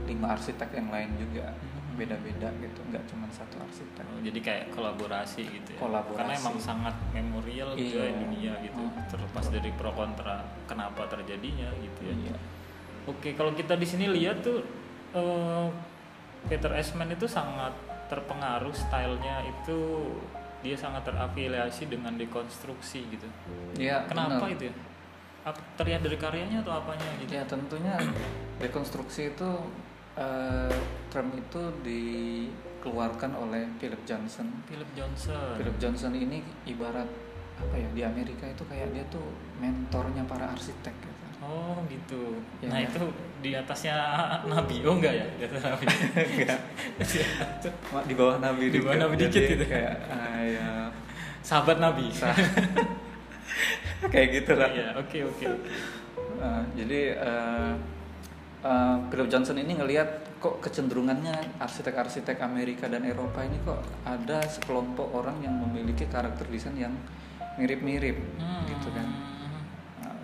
lima 0.05 0.27
arsitek 0.31 0.69
yang 0.73 0.89
lain 0.89 1.11
juga 1.15 1.53
Hmm. 1.89 2.07
beda-beda 2.07 2.47
gitu 2.55 2.79
nggak 2.85 3.03
cuma 3.05 3.27
satu 3.27 3.59
arsitek 3.59 4.07
Oh, 4.07 4.21
jadi 4.21 4.39
kayak 4.39 4.65
kolaborasi 4.71 5.43
gitu 5.43 5.75
ya. 5.75 5.79
Kolaborasi. 5.79 6.15
Karena 6.15 6.33
emang 6.33 6.55
sangat 6.57 6.95
memorial 7.11 7.75
juga 7.75 7.83
Iya. 7.99 8.07
di 8.07 8.15
dunia 8.23 8.53
gitu. 8.61 8.79
Hmm. 8.79 9.03
Terlepas 9.05 9.45
dari 9.49 9.69
pro 9.71 9.91
kontra 9.91 10.39
kenapa 10.63 11.03
terjadinya 11.05 11.67
gitu 11.77 11.99
ya. 12.01 12.15
Iya. 12.15 12.35
Oke, 13.05 13.29
kalau 13.33 13.51
kita 13.51 13.75
di 13.75 13.83
sini 13.83 14.07
lihat 14.07 14.39
tuh 14.39 14.63
eh, 15.11 15.67
Peter 16.45 16.71
Esman 16.71 17.11
itu 17.11 17.27
sangat 17.27 17.75
terpengaruh 18.07 18.71
stylenya 18.71 19.43
itu 19.43 19.79
dia 20.59 20.75
sangat 20.75 21.07
terafiliasi 21.07 21.87
dengan 21.87 22.19
dekonstruksi 22.19 23.07
gitu. 23.07 23.27
Iya, 23.79 24.03
Kenapa 24.07 24.43
benar. 24.43 24.55
itu 24.55 24.63
ya? 24.67 24.73
Terlihat 25.79 26.01
dari 26.03 26.17
karyanya 26.19 26.59
atau 26.61 26.83
apanya 26.83 27.09
gitu? 27.23 27.31
Ya 27.31 27.43
tentunya 27.47 27.95
rekonstruksi 28.59 29.31
itu 29.33 29.49
eh, 30.19 30.73
term 31.07 31.31
itu 31.31 31.61
dikeluarkan 31.81 33.31
oleh 33.39 33.71
Philip 33.79 34.03
Johnson. 34.03 34.51
Philip 34.67 34.89
Johnson. 34.93 35.55
Philip 35.55 35.77
Johnson 35.79 36.11
ini 36.13 36.43
ibarat 36.67 37.07
apa 37.59 37.75
ya 37.75 37.89
di 37.91 38.01
Amerika 38.07 38.47
itu 38.47 38.63
kayak 38.67 38.95
dia 38.95 39.03
tuh 39.11 39.23
mentornya 39.59 40.23
para 40.27 40.51
arsitek 40.51 40.95
gitu. 40.95 41.25
Oh 41.39 41.79
gitu. 41.87 42.39
Ya, 42.59 42.67
nah 42.67 42.79
ya. 42.83 42.87
itu 42.91 43.03
di 43.39 43.55
atasnya 43.55 43.95
Nabi. 44.45 44.83
Oh 44.83 44.99
enggak 44.99 45.13
ya? 45.15 45.25
Di 45.39 45.43
atas 45.47 45.61
Nabi. 45.63 45.85
Enggak. 46.15 46.59
Di 48.09 48.13
bawah 48.15 48.37
Nabi 48.37 48.63
Di 48.67 48.79
bawah 48.83 48.97
Nabi 48.99 49.15
dikit 49.15 49.43
gitu. 49.55 49.65
kayak 49.65 49.95
ah, 50.11 50.39
ya, 50.43 50.67
Sahabat 51.39 51.79
Nabi. 51.79 52.11
Kayak 53.99 54.27
gitu 54.31 54.51
lah. 54.55 54.69
Iya, 54.71 54.87
oke 54.95 55.19
oke. 55.27 55.43
oke. 55.43 55.69
Uh, 56.39 56.63
jadi 56.71 57.19
uh, 57.19 57.75
uh, 58.63 58.95
Philip 59.11 59.27
Johnson 59.27 59.59
ini 59.59 59.75
ngelihat 59.75 60.39
kok 60.39 60.63
kecenderungannya 60.63 61.59
arsitek-arsitek 61.59 62.39
Amerika 62.39 62.87
dan 62.87 63.03
Eropa 63.03 63.43
ini 63.43 63.59
kok 63.67 63.83
ada 64.07 64.39
sekelompok 64.47 65.11
orang 65.11 65.43
yang 65.43 65.51
memiliki 65.51 66.07
karakter 66.07 66.47
desain 66.47 66.79
yang 66.79 66.95
mirip-mirip 67.59 68.15
Hmm. 68.39 68.63
gitu 68.71 68.87
kan. 68.95 69.07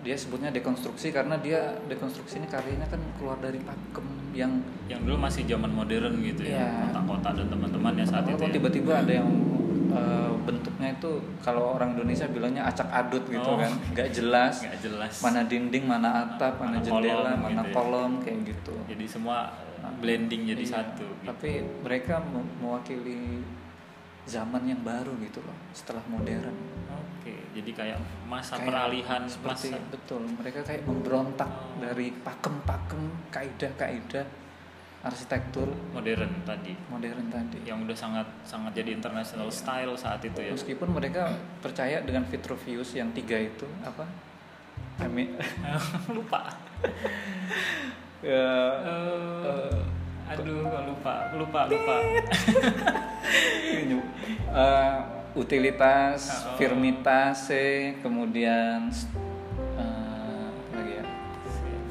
Nah, 0.06 0.14
dia 0.14 0.22
sebutnya 0.22 0.50
dekonstruksi 0.52 1.10
karena 1.10 1.34
dia 1.36 1.58
dekonstruksi 1.84 2.38
ini 2.38 2.46
karyanya 2.46 2.86
kan 2.86 3.02
keluar 3.18 3.42
dari 3.42 3.58
pakem 3.58 4.06
yang 4.30 4.62
Yang 4.86 5.02
dulu 5.02 5.18
masih 5.18 5.42
zaman 5.44 5.66
modern 5.68 6.14
gitu 6.22 6.46
ya. 6.46 6.62
Iya. 6.62 6.70
Kota-kota 6.86 7.28
dan 7.34 7.46
teman-teman 7.50 7.92
ya 7.92 8.06
saat 8.06 8.22
itu. 8.24 8.38
kok 8.38 8.46
ya. 8.46 8.54
tiba-tiba 8.54 8.92
ada 8.96 9.12
yang 9.12 9.28
eh, 9.88 10.30
bentuknya 10.40 10.88
itu 10.92 11.10
kalau 11.40 11.74
orang 11.74 11.98
Indonesia 11.98 12.26
bilangnya 12.28 12.62
acak 12.64 12.86
adut 12.86 13.26
gitu 13.26 13.42
Oh. 13.44 13.58
kan 13.58 13.74
nggak 13.90 14.08
jelas 14.12 14.62
nggak 14.62 14.78
jelas 14.80 15.12
mana 15.18 15.42
dinding 15.42 15.84
mana 15.84 16.08
atap 16.22 16.54
mana, 16.56 16.78
Mana 16.78 16.84
jendela 16.84 17.10
kolom 17.26 17.38
mana 17.40 17.50
gitu 17.50 17.66
ya. 17.66 17.74
kolom 17.74 18.10
kayak 18.22 18.38
gitu 18.46 18.74
jadi 18.86 19.04
semua 19.08 19.36
blending 19.96 20.42
jadi 20.44 20.62
Iya, 20.62 20.70
satu 20.72 21.02
gitu. 21.02 21.26
tapi 21.26 21.50
mereka 21.82 22.22
me- 22.22 22.46
mewakili 22.56 23.42
zaman 24.26 24.62
yang 24.66 24.82
baru 24.82 25.14
gitu 25.22 25.38
loh 25.40 25.54
setelah 25.70 26.02
modern. 26.06 26.52
Oke 26.90 27.34
jadi 27.54 27.70
kayak 27.72 27.98
masa 28.26 28.58
Kayak 28.58 28.66
peralihan 28.68 29.22
seperti 29.24 29.70
masa 29.72 29.88
betul 29.88 30.22
mereka 30.26 30.60
kayak 30.62 30.82
memberontak 30.82 31.46
Oh. 31.46 31.78
dari 31.78 32.10
pakem-pakem 32.10 33.02
kaidah-kaidah 33.30 34.26
arsitektur. 35.00 35.70
Modern 35.94 36.42
tadi. 36.42 36.74
Modern 36.88 37.30
tadi. 37.30 37.62
Yang 37.62 37.86
udah 37.86 37.96
sangat 37.96 38.26
sangat 38.42 38.74
jadi 38.74 38.90
international 38.92 39.46
style 39.48 39.94
saat 39.94 40.18
itu 40.20 40.40
ya. 40.40 40.50
Meskipun 40.50 40.90
mereka 40.90 41.30
percaya 41.62 42.02
dengan 42.02 42.26
Vitruvius 42.26 42.90
yang 42.92 43.14
tiga 43.14 43.38
itu 43.38 43.62
apa? 43.80 44.02
I 44.98 45.06
mean, 45.06 45.38
lupa. 46.16 46.50
Ya, 48.18 48.50
Eh, 48.82 49.78
aduh 50.26 50.66
kok 50.66 50.82
lupa. 50.90 51.14
Lupa 51.36 51.60
lupa 51.70 51.94
eh, 53.26 54.96
utilitas, 55.36 56.20
Oh. 56.46 56.56
firmitas, 56.56 57.52
kemudian 58.00 58.88
apa 59.76 60.74
lagi 60.74 60.92
ya 60.96 61.04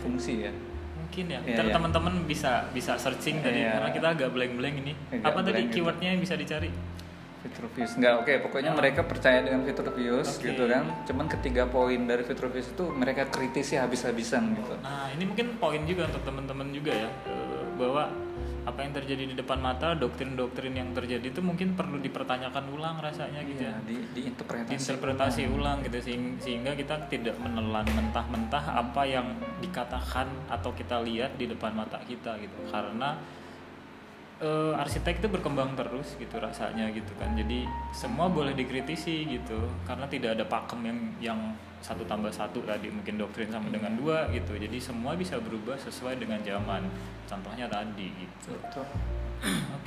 fungsi 0.01 0.34
ya. 0.42 0.51
mungkin 0.96 1.25
ya 1.32 1.39
ntar 1.39 1.65
iya. 1.65 1.74
teman-teman 1.74 2.13
bisa 2.25 2.68
bisa 2.70 3.00
searching 3.00 3.39
tadi 3.39 3.63
Iya. 3.63 3.80
karena 3.80 3.89
kita 3.94 4.08
agak 4.12 4.30
blank-blank 4.36 4.75
ini 4.84 4.94
Agak 5.10 5.24
apa 5.25 5.39
tadi 5.39 5.51
blank 5.54 5.65
gitu. 5.65 5.75
keywordnya 5.80 6.10
yang 6.12 6.20
bisa 6.20 6.36
dicari 6.36 6.70
Vitruvius 7.39 7.92
nggak 7.96 8.13
oke 8.20 8.34
pokoknya 8.44 8.72
Oh. 8.74 8.75
mereka 8.75 9.01
percaya 9.06 9.39
dengan 9.39 9.62
Vitruvius 9.63 10.27
Oke. 10.36 10.50
gitu 10.50 10.63
kan 10.65 10.84
cuman 11.06 11.25
ketiga 11.30 11.63
poin 11.70 12.01
dari 12.04 12.25
Vitruvius 12.25 12.68
itu 12.68 12.84
mereka 12.92 13.30
kritisi 13.30 13.77
habis-habisan 13.77 14.58
gitu 14.58 14.75
nah 14.82 15.08
ini 15.08 15.24
mungkin 15.24 15.56
poin 15.56 15.82
juga 15.86 16.10
untuk 16.10 16.25
teman-teman 16.25 16.68
juga 16.74 16.92
ya 16.92 17.08
eh, 17.08 17.63
bahwa 17.77 18.12
apa 18.65 18.81
yang 18.81 18.91
terjadi 18.91 19.24
di 19.29 19.36
depan 19.38 19.62
mata 19.62 19.93
doktrin-doktrin 19.93 20.74
yang 20.74 20.89
terjadi 20.91 21.22
itu 21.29 21.38
mungkin 21.39 21.77
perlu 21.77 22.01
dipertanyakan 22.01 22.65
ulang 22.74 22.98
rasanya 22.98 23.45
gitu 23.45 23.62
Iya, 23.62 23.77
ya. 23.77 23.86
di, 23.86 23.95
diinterpretasi 24.17 24.74
interpretasi 24.74 25.41
ulang 25.45 25.86
gitu 25.86 25.98
sehing- 26.01 26.41
sehingga 26.41 26.74
kita 26.74 27.05
tidak 27.07 27.38
menelan 27.38 27.86
mentah-mentah 27.86 28.65
apa 28.74 29.05
yang 29.05 29.38
dikatakan 29.62 30.25
atau 30.50 30.74
kita 30.74 30.98
lihat 31.05 31.38
di 31.38 31.45
depan 31.45 31.77
mata 31.77 32.01
kita 32.03 32.41
gitu. 32.41 32.57
Karena 32.67 33.13
eh, 34.38 34.74
arsitek 34.75 35.24
itu 35.24 35.27
berkembang 35.27 35.75
terus 35.75 36.15
gitu 36.15 36.36
rasanya 36.38 36.92
gitu 36.92 37.12
kan. 37.15 37.32
Jadi 37.34 37.63
semua 37.92 38.27
boleh 38.27 38.51
dikritisi 38.51 39.27
gitu 39.30 39.58
karena 39.84 40.06
tidak 40.06 40.36
ada 40.36 40.46
pakem 40.46 40.82
yang 40.84 41.00
yang 41.22 41.39
satu 41.80 42.01
tambah 42.04 42.34
satu 42.34 42.65
tadi 42.65 42.89
mungkin 42.89 43.15
doktrin 43.15 43.48
sama 43.48 43.70
dengan 43.70 43.94
dua 43.94 44.25
gitu. 44.34 44.58
Jadi 44.58 44.82
semua 44.82 45.13
bisa 45.13 45.38
berubah 45.38 45.77
sesuai 45.77 46.18
dengan 46.18 46.42
zaman. 46.42 46.84
Contohnya 47.25 47.70
tadi 47.70 48.10
gitu. 48.12 48.58
Betul. 48.58 48.86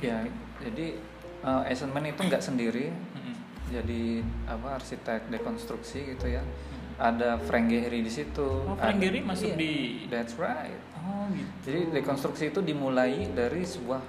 ya. 0.01 0.23
Jadi 0.63 0.95
eh, 1.43 1.69
Eisenman 1.69 2.07
itu 2.07 2.21
nggak 2.23 2.43
sendiri. 2.43 2.87
Mm-mm. 2.89 3.35
jadi 3.69 4.25
apa 4.49 4.81
arsitek 4.81 5.29
dekonstruksi 5.29 6.17
gitu 6.17 6.25
ya. 6.25 6.41
Ada 6.99 7.37
Frank 7.39 7.69
Gehry 7.71 8.01
di 8.01 8.11
situ 8.11 8.65
Oh, 8.65 8.75
Frank 8.75 8.99
Gehry 8.99 9.23
masuk 9.23 9.53
iya, 9.53 9.55
di- 9.55 10.09
that's 10.11 10.35
right. 10.35 10.75
Oh 10.99 11.29
gitu. 11.31 11.47
Jadi 11.63 11.79
dekonstruksi 11.95 12.49
itu 12.49 12.59
dimulai 12.59 13.29
dari 13.31 13.61
sebuah 13.63 14.01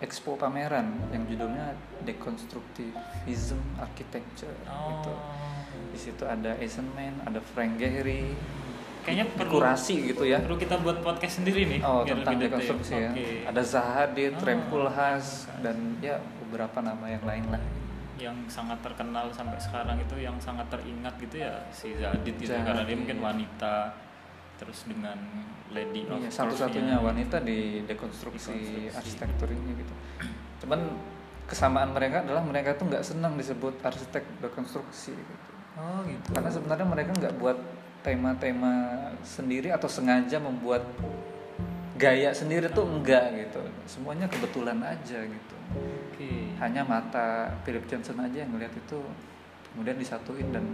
expo 0.00 0.34
pameran 0.34 0.96
yang 1.10 1.24
judulnya 1.24 1.76
Deconstructivism 2.02 3.60
Architecture 3.76 4.52
gitu 4.64 5.12
oh 5.12 5.48
di 5.90 5.98
situ 5.98 6.22
ada 6.22 6.54
Eisenman 6.56 7.18
ada 7.22 7.42
Frank 7.42 7.76
Gehry 7.76 8.32
kayaknya 9.02 9.26
perlu 9.32 9.58
kurasi 9.58 10.12
gitu 10.12 10.22
ya 10.22 10.38
perlu 10.38 10.54
kita 10.54 10.78
buat 10.78 11.00
podcast 11.00 11.42
sendiri 11.42 11.66
nih 11.66 11.80
Oh 11.80 12.04
tentang 12.04 12.36
dekonstruksi 12.36 12.92
ya. 12.94 13.10
Oke. 13.10 13.42
Ada 13.42 13.62
Zahadid, 13.64 14.32
Oh. 14.36 14.44
Rem 14.44 14.60
Koolhaas 14.68 15.48
dan 15.64 15.96
ya 15.98 16.20
beberapa 16.44 16.78
nama 16.78 17.06
yang 17.06 17.24
lain 17.24 17.44
lah. 17.48 17.62
yang 18.20 18.36
sangat 18.46 18.76
terkenal 18.84 19.32
sampai 19.32 19.56
sekarang 19.56 19.96
itu 19.96 20.12
yang 20.20 20.36
sangat 20.36 20.68
teringat 20.68 21.16
gitu 21.16 21.40
ya 21.40 21.56
si 21.72 21.96
Zadid 21.96 22.36
gitu 22.36 22.52
Zadid. 22.52 22.68
karena 22.68 22.82
dia 22.84 22.96
mungkin 23.00 23.18
wanita 23.18 23.74
terus 24.60 24.84
dengan 24.84 25.16
Lady 25.72 26.04
of 26.04 26.20
Iya, 26.20 26.28
satu-satunya 26.28 27.00
wanita 27.00 27.40
di 27.40 27.80
dekonstruksi, 27.88 28.52
Dekonstruksi. 28.52 28.92
arsitektur 28.92 29.48
ini 29.48 29.80
gitu. 29.80 29.94
Cuman 30.66 30.80
kesamaan 31.48 31.96
mereka 31.96 32.20
adalah 32.20 32.44
mereka 32.44 32.76
tuh 32.76 32.92
nggak 32.92 33.00
senang 33.02 33.40
disebut 33.40 33.80
arsitek 33.80 34.22
dekonstruksi 34.44 35.16
gitu. 35.16 35.50
oh 35.80 36.04
gitu 36.04 36.28
Karena 36.36 36.50
sebenarnya 36.52 36.86
mereka 36.86 37.10
nggak 37.16 37.34
buat 37.40 37.58
tema-tema 38.04 38.72
sendiri 39.24 39.72
atau 39.72 39.88
sengaja 39.88 40.36
membuat 40.38 40.84
gaya 41.96 42.30
sendiri 42.32 42.68
tuh 42.70 42.84
enggak 42.84 43.32
gitu. 43.48 43.60
Semuanya 43.88 44.28
kebetulan 44.28 44.78
aja 44.84 45.24
gitu. 45.24 45.56
oke 45.72 46.30
hanya 46.60 46.82
mata 46.84 47.48
Philip 47.64 47.86
Johnson 47.88 48.20
aja 48.20 48.44
yang 48.44 48.50
ngeliat 48.52 48.74
itu 48.74 48.98
kemudian 49.72 49.96
disatuin 49.96 50.48
dan 50.50 50.64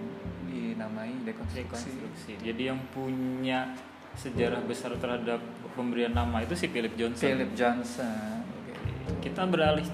dinamai 0.46 1.12
dekonstruksi. 1.22 1.62
dekonstruksi 1.62 2.32
jadi 2.40 2.62
yang 2.74 2.80
punya 2.90 3.76
sejarah 4.16 4.64
besar 4.64 4.96
terhadap 4.96 5.40
pemberian 5.76 6.16
nama 6.16 6.40
itu 6.40 6.56
si 6.56 6.72
Philip 6.72 6.96
Johnson 6.96 7.28
Philip 7.36 7.52
Johnson. 7.52 8.40
kita 9.20 9.44
beralih 9.44 9.84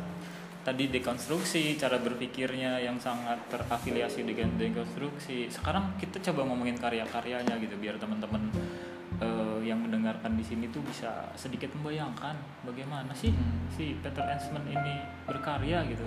tadi 0.63 0.87
dekonstruksi 0.87 1.75
cara 1.75 1.99
berpikirnya 1.99 2.79
yang 2.79 2.95
sangat 2.95 3.35
terafiliasi 3.51 4.23
dengan 4.23 4.55
dekonstruksi 4.55 5.51
sekarang 5.51 5.99
kita 5.99 6.23
coba 6.31 6.47
ngomongin 6.55 6.79
karya-karyanya 6.79 7.59
gitu 7.59 7.75
biar 7.83 7.99
teman-teman 7.99 8.47
eh, 9.19 9.59
yang 9.67 9.83
mendengarkan 9.83 10.39
di 10.39 10.47
sini 10.47 10.71
tuh 10.71 10.79
bisa 10.87 11.35
sedikit 11.35 11.75
membayangkan 11.75 12.39
bagaimana 12.63 13.11
sih 13.11 13.35
Hmm. 13.35 13.67
si 13.75 13.99
Peter 13.99 14.23
Eastman 14.23 14.63
ini 14.71 15.03
berkarya 15.27 15.83
gitu 15.91 16.07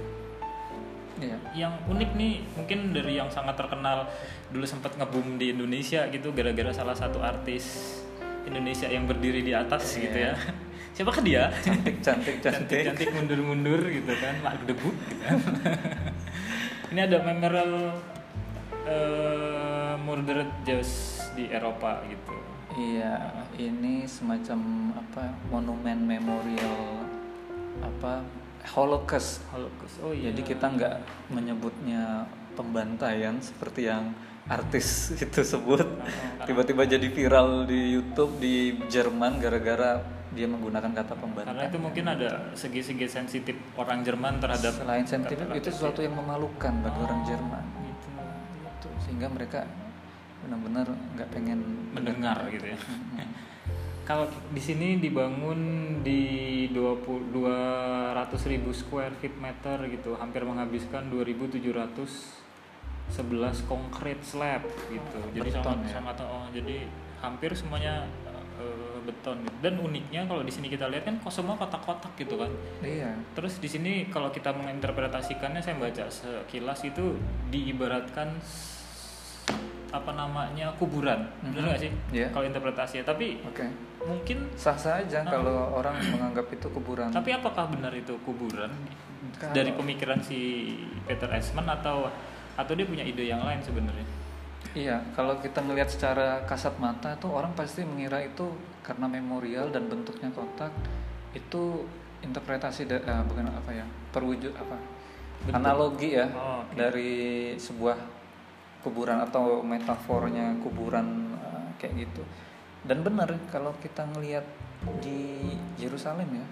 Iya. 1.15 1.37
yang 1.55 1.73
unik 1.87 2.11
nih 2.13 2.33
mungkin 2.53 2.91
dari 2.91 3.15
yang 3.15 3.31
sangat 3.31 3.55
terkenal 3.55 4.03
dulu 4.51 4.67
sempat 4.67 4.99
ngebum 4.99 5.39
di 5.39 5.55
Indonesia 5.55 6.03
gitu 6.11 6.35
gara-gara 6.35 6.75
salah 6.75 6.91
satu 6.91 7.23
artis 7.23 7.95
Indonesia 8.43 8.85
yang 8.85 9.07
berdiri 9.07 9.39
di 9.39 9.55
atas 9.55 9.95
Iya. 9.95 10.01
gitu 10.03 10.17
ya 10.19 10.33
siapakah 10.95 11.23
dia 11.23 11.43
Cantik, 11.63 11.99
cantik, 12.05 12.35
cantik. 12.39 12.83
cantik 12.91 13.09
mundur-mundur 13.11 13.79
gitu 13.87 14.11
kan 14.19 14.35
mak 14.43 14.59
debut 14.63 14.95
gitu 15.07 15.15
kan 15.23 15.39
ini 16.91 16.99
ada 16.99 17.17
memorial 17.19 17.95
eh, 18.85 19.93
murdered 20.03 20.51
Jews 20.63 20.91
di 21.33 21.47
Eropa 21.47 22.03
gitu 22.07 22.35
Iya, 22.75 23.31
ini 23.55 24.03
semacam 24.03 24.59
apa 24.99 25.31
monumen 25.47 25.95
memorial 26.03 27.07
apa 27.79 28.19
Holocaust. 28.67 29.45
Holocaust 29.47 29.95
oh 29.99 30.09
iya 30.09 30.29
Jadi 30.29 30.41
kita 30.43 30.65
nggak 30.67 30.95
menyebutnya 31.29 32.25
pembantaian 32.53 33.37
seperti 33.37 33.85
yang 33.85 34.11
artis 34.45 34.87
itu 35.19 35.41
sebut. 35.41 35.81
karena- 35.81 36.45
Tiba-tiba 36.45 36.83
jadi 36.85 37.07
viral 37.07 37.65
di 37.65 37.93
YouTube 37.93 38.37
di 38.37 38.55
Jerman 38.85 39.37
gara-gara 39.37 40.01
dia 40.31 40.45
menggunakan 40.45 40.91
kata 40.91 41.15
pembantaian. 41.15 41.47
karena 41.49 41.63
itu 41.65 41.77
mungkin 41.77 42.05
ada 42.05 42.29
segi-segi 42.53 43.07
sensitif 43.07 43.55
orang 43.73 44.03
Jerman 44.03 44.37
terhadap 44.37 44.73
Selain 44.75 45.05
sensitif 45.05 45.39
itu 45.49 45.69
sesuatu 45.69 45.99
yang 45.99 46.11
memalukan 46.13 46.73
bagi 46.77 46.99
orang 46.99 47.19
Oh, 47.19 47.25
Jerman. 47.25 47.63
gitu. 47.81 48.07
Gitu. 48.61 48.87
Sehingga 49.01 49.27
mereka 49.27 49.63
benar-benar 50.41 50.85
nggak 51.15 51.29
pengen 51.31 51.59
mendengar 51.89 52.37
gitu 52.49 52.67
ya. 52.67 52.77
Kalau 54.05 54.29
di 54.53 54.61
sini 54.61 55.01
dibangun 55.01 55.59
di 56.05 56.69
20 56.69 57.33
200 57.33 58.13
ribu 58.53 58.69
square 58.69 59.17
feet 59.17 59.33
meter 59.41 59.81
gitu, 59.89 60.13
hampir 60.21 60.45
menghabiskan 60.45 61.09
2.711 61.09 62.05
concrete 63.65 64.21
slab 64.21 64.61
gitu. 64.93 65.19
Jadi 65.33 65.49
Beton 65.49 65.81
sangat 65.89 65.89
ya? 65.89 65.93
sangat 65.97 66.15
oh, 66.21 66.45
jadi 66.53 66.85
hampir 67.17 67.57
semuanya 67.57 68.05
eh, 68.61 68.97
beton 69.01 69.41
gitu. 69.41 69.57
Dan 69.65 69.81
uniknya 69.81 70.29
kalau 70.29 70.45
di 70.45 70.53
sini 70.53 70.69
kita 70.69 70.85
lihat 70.85 71.09
kan 71.09 71.17
kok 71.17 71.33
semua 71.33 71.57
kotak-kotak 71.57 72.13
gitu 72.13 72.37
kan. 72.37 72.53
Iya. 72.85 73.17
Terus 73.33 73.57
di 73.57 73.65
sini 73.65 74.05
kalau 74.13 74.29
kita 74.29 74.53
menginterpretasikannya 74.53 75.65
saya 75.65 75.81
baca 75.81 76.05
sekilas 76.13 76.85
itu 76.85 77.17
diibaratkan 77.49 78.37
apa 79.95 80.11
namanya 80.11 80.67
kuburan, 80.75 81.23
Mhm. 81.39 81.51
benar 81.51 81.63
nggak 81.69 81.81
sih? 81.81 81.91
Iya. 82.11 82.27
Kalau 82.29 82.45
interpretasinya, 82.45 83.03
tapi 83.05 83.39
Oke. 83.41 83.65
mungkin 84.01 84.37
Sah-sah 84.53 84.99
aja 84.99 85.19
Ah. 85.19 85.31
kalau 85.31 85.57
orang 85.73 85.95
menganggap 86.05 86.47
itu 86.49 86.67
kuburan. 86.69 87.09
tapi 87.09 87.31
apakah 87.31 87.67
benar 87.67 87.91
itu 87.91 88.13
kuburan 88.21 88.69
Kalau- 89.35 89.51
dari 89.51 89.71
pemikiran 89.71 90.19
si 90.19 90.71
Peter 91.03 91.27
Eastman 91.29 91.65
atau 91.65 92.07
atau 92.53 92.71
dia 92.71 92.83
punya 92.83 93.01
ide 93.01 93.25
yang 93.25 93.41
lain 93.41 93.59
sebenarnya? 93.59 94.07
Iya, 94.71 94.99
kalau 95.11 95.35
kita 95.37 95.59
melihat 95.59 95.87
secara 95.87 96.43
kasat 96.43 96.75
mata 96.77 97.15
tuh 97.15 97.31
orang 97.31 97.51
pasti 97.51 97.81
mengira 97.81 98.19
itu 98.19 98.43
karena 98.81 99.05
memorial 99.05 99.67
dan 99.69 99.87
bentuknya 99.87 100.27
kotak 100.29 100.71
itu 101.31 101.87
interpretasi 102.21 102.83
da- 102.85 102.99
eh, 102.99 103.23
bukan 103.23 103.47
apa 103.49 103.71
ya 103.71 103.83
perwujud 104.09 104.51
apa 104.51 104.75
Bentuk. 105.41 105.53
analogi 105.53 106.09
ya 106.13 106.27
Oh, 106.29 106.59
oke. 106.61 106.73
dari 106.73 107.13
sebuah 107.55 107.95
kuburan 108.85 109.17
atau 109.25 109.65
metafornya 109.65 110.53
kuburan 110.61 111.33
eh, 111.33 111.69
kayak 111.81 112.05
gitu. 112.05 112.21
Dan 112.85 113.01
benar 113.01 113.33
kalau 113.49 113.73
kita 113.81 114.05
ngelihat 114.13 114.45
di 115.01 115.49
Yerusalem 115.81 116.29
ya 116.29 116.45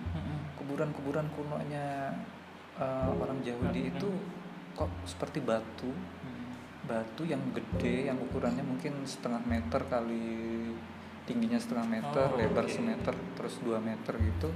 kuburan-kuburan 0.57 1.29
kunonya 1.37 2.09
eh, 2.81 3.09
orang 3.13 3.37
Yahudi 3.45 3.93
itu 3.93 4.09
kok 4.73 4.89
seperti 5.05 5.37
batu? 5.39 5.93
Mm. 5.93 6.41
batu 6.83 7.23
yang 7.23 7.39
gede 7.55 8.11
yang 8.11 8.19
ukurannya 8.19 8.59
mungkin 8.59 9.07
setengah 9.07 9.39
meter 9.47 9.87
kali 9.87 10.67
tingginya 11.23 11.55
setengah 11.55 11.87
meter 11.87 12.27
Oh, 12.27 12.35
lebar 12.35 12.67
oke. 12.67 12.75
semeter 12.75 13.15
terus 13.39 13.55
2 13.63 13.79
meter 13.79 14.11
gitu. 14.19 14.51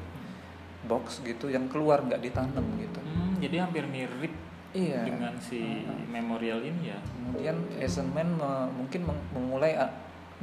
Box 0.83 1.23
gitu 1.23 1.47
yang 1.47 1.71
keluar 1.71 2.03
nggak 2.03 2.19
ditanam 2.19 2.67
gitu. 2.83 2.99
Hmm, 2.99 3.39
jadi 3.39 3.63
hampir 3.63 3.87
mirip 3.87 4.35
iya 4.75 5.03
dengan 5.07 5.33
si 5.39 5.85
memorial 6.11 6.59
ini 6.63 6.91
ya. 6.91 6.99
kemudian 6.99 7.55
Eisenman 7.79 8.35
me- 8.35 8.69
mungkin 8.75 9.07
memulai 9.35 9.75
ah, 9.79 9.91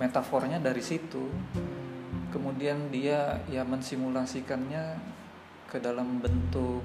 metafornya 0.01 0.59
dari 0.59 0.81
situ 0.81 1.29
kemudian 2.35 2.91
dia 2.91 3.39
ya 3.47 3.63
mensimulasikannya 3.63 4.99
ke 5.71 5.79
dalam 5.79 6.19
bentuk 6.19 6.83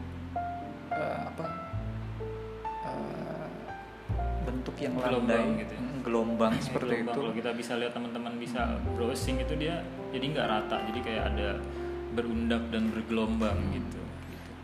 eh, 0.93 1.19
apa 1.25 1.46
eh, 2.86 3.48
bentuk 4.46 4.75
yang 4.77 4.93
Gelombang 4.98 5.25
landai 5.25 5.62
gitu 5.65 5.74
ya? 5.74 5.81
Mm, 5.81 5.98
gelombang 6.05 6.53
seperti 6.58 6.93
Gelombang, 7.01 7.13
itu 7.13 7.19
Kalau 7.22 7.34
kita 7.34 7.51
bisa 7.58 7.74
lihat 7.77 7.93
teman-teman 7.93 8.34
bisa 8.38 8.62
browsing 8.98 9.38
itu 9.41 9.53
dia 9.58 9.81
jadi 10.10 10.25
nggak 10.34 10.48
rata, 10.48 10.77
jadi 10.89 11.00
kayak 11.05 11.24
ada 11.34 11.50
berundak 12.17 12.63
dan 12.74 12.89
bergelombang 12.89 13.58
gitu. 13.74 14.01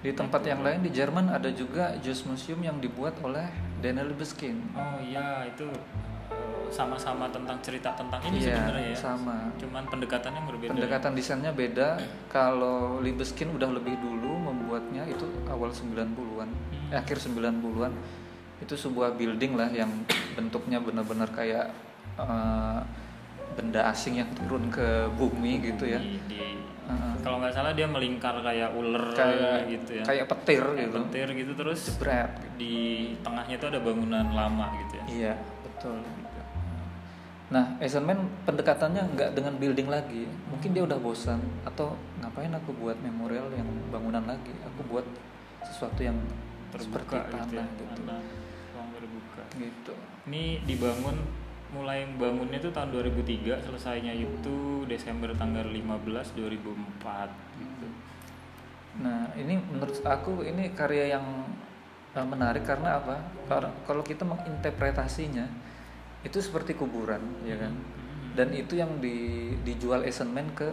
Di 0.05 0.13
tempat 0.13 0.45
yang 0.45 0.61
lain 0.61 0.79
di 0.79 0.91
Jerman 0.91 1.25
ada 1.27 1.49
juga 1.49 1.97
Jus 1.97 2.21
Museum 2.23 2.61
yang 2.61 2.77
dibuat 2.77 3.17
oleh 3.19 3.49
Daniel 3.81 4.05
Libeskind 4.07 4.61
Oh 4.71 5.01
iya 5.01 5.41
itu 5.43 5.65
eh, 5.65 6.65
sama-sama 6.69 7.25
tentang 7.27 7.57
cerita 7.59 7.89
tentang 7.91 8.21
ini 8.23 8.37
Iya, 8.39 8.53
sebenarnya 8.53 8.85
ya. 8.87 8.97
sama. 8.99 9.37
Cuman 9.55 9.83
pendekatannya 9.85 10.41
berbeda. 10.43 10.71
Pendekatan 10.71 11.11
desainnya 11.13 11.49
beda. 11.51 11.97
Kalau 12.27 12.99
Libeskind 12.99 13.49
udah 13.51 13.69
lebih 13.71 13.95
dulu 13.95 14.29
membuatnya 14.43 15.05
itu 15.05 15.25
awal 15.45 15.69
90-an, 15.69 16.49
Hmm. 16.49 16.89
eh, 16.91 16.97
akhir 16.97 17.17
90-an. 17.19 17.93
Itu 18.59 18.73
sebuah 18.75 19.13
building 19.13 19.53
lah 19.53 19.69
yang 19.69 19.89
bentuknya 20.33 20.77
benar-benar 20.77 21.29
kayak 21.31 21.73
eh, 22.15 22.79
benda 23.55 23.81
asing 23.87 24.15
yang 24.15 24.29
turun 24.33 24.67
ke 24.67 24.83
bumi 25.11 25.63
gitu 25.63 25.87
ya. 25.87 25.97
Di, 25.97 26.19
di- 26.27 26.59
Heeh. 26.85 27.13
kalau 27.19 27.41
nggak 27.41 27.49
salah 27.51 27.73
dia 27.73 27.89
melingkar 27.89 28.37
kayak 28.39 28.69
ular 28.71 29.09
Kayak 29.11 29.65
gitu 29.65 29.91
ya. 29.97 30.03
kayak 30.05 30.25
petir 30.29 30.61
Kayak 30.61 30.77
gitu. 30.85 30.97
petir 31.01 31.27
gitu 31.33 31.51
terus 31.55 31.79
Jebret. 31.89 32.29
di 32.55 32.75
tengahnya 33.19 33.55
itu 33.55 33.65
ada 33.65 33.79
bangunan 33.79 34.25
lama 34.29 34.67
gitu 34.79 34.93
ya. 34.95 35.05
Iya, 35.07 35.33
betul. 35.61 35.97
Nah, 37.45 37.77
Eisenman 37.77 38.17
pendekatannya 38.43 39.01
nggak 39.13 39.29
dengan 39.33 39.53
building 39.55 39.85
lagi. 39.85 40.25
Mungkin 40.45 40.73
dia 40.73 40.81
udah 40.81 40.97
bosan 40.97 41.37
atau 41.61 41.93
ngapain 42.17 42.49
aku 42.51 42.73
buat 42.73 42.97
memorial 42.99 43.49
yang 43.49 43.65
bangunan 43.89 44.25
lagi. 44.25 44.49
Aku 44.65 44.81
buat 44.85 45.05
sesuatu 45.61 46.01
yang 46.01 46.17
Terbuka 46.69 46.81
seperti 47.01 47.15
gitu 47.15 47.21
ya. 47.21 47.29
tanah 47.31 47.65
gitu. 47.65 47.83
Tanah, 47.87 48.19
ruang 48.73 48.89
terbuka. 48.93 49.43
Gitu. 49.55 49.93
Ini 50.25 50.43
dibangun 50.65 51.17
mulai 51.75 52.07
bangunnya 52.15 52.63
itu 52.63 52.71
tahun 52.71 52.95
2003, 52.95 53.59
selesainya 53.67 54.15
itu 54.15 54.87
Desember 54.87 55.35
tanggal 55.35 55.67
15 55.67 56.39
2004 56.39 57.59
gitu. 57.59 57.87
Nah, 59.03 59.27
ini 59.35 59.59
menurut 59.59 59.99
aku 60.07 60.47
ini 60.47 60.71
karya 60.71 61.19
yang 61.19 61.43
uh, 62.15 62.23
menarik 62.23 62.63
karena 62.63 63.03
apa? 63.03 63.19
Kalau 63.83 64.03
kita 64.07 64.23
menginterpretasinya 64.23 65.43
itu 66.23 66.39
seperti 66.39 66.79
kuburan, 66.79 67.19
ya 67.43 67.59
kan? 67.59 67.75
Hmm. 67.75 68.31
Dan 68.39 68.47
itu 68.55 68.79
yang 68.79 69.03
di, 69.03 69.51
dijual 69.67 70.07
Eisenman 70.07 70.55
ke 70.55 70.71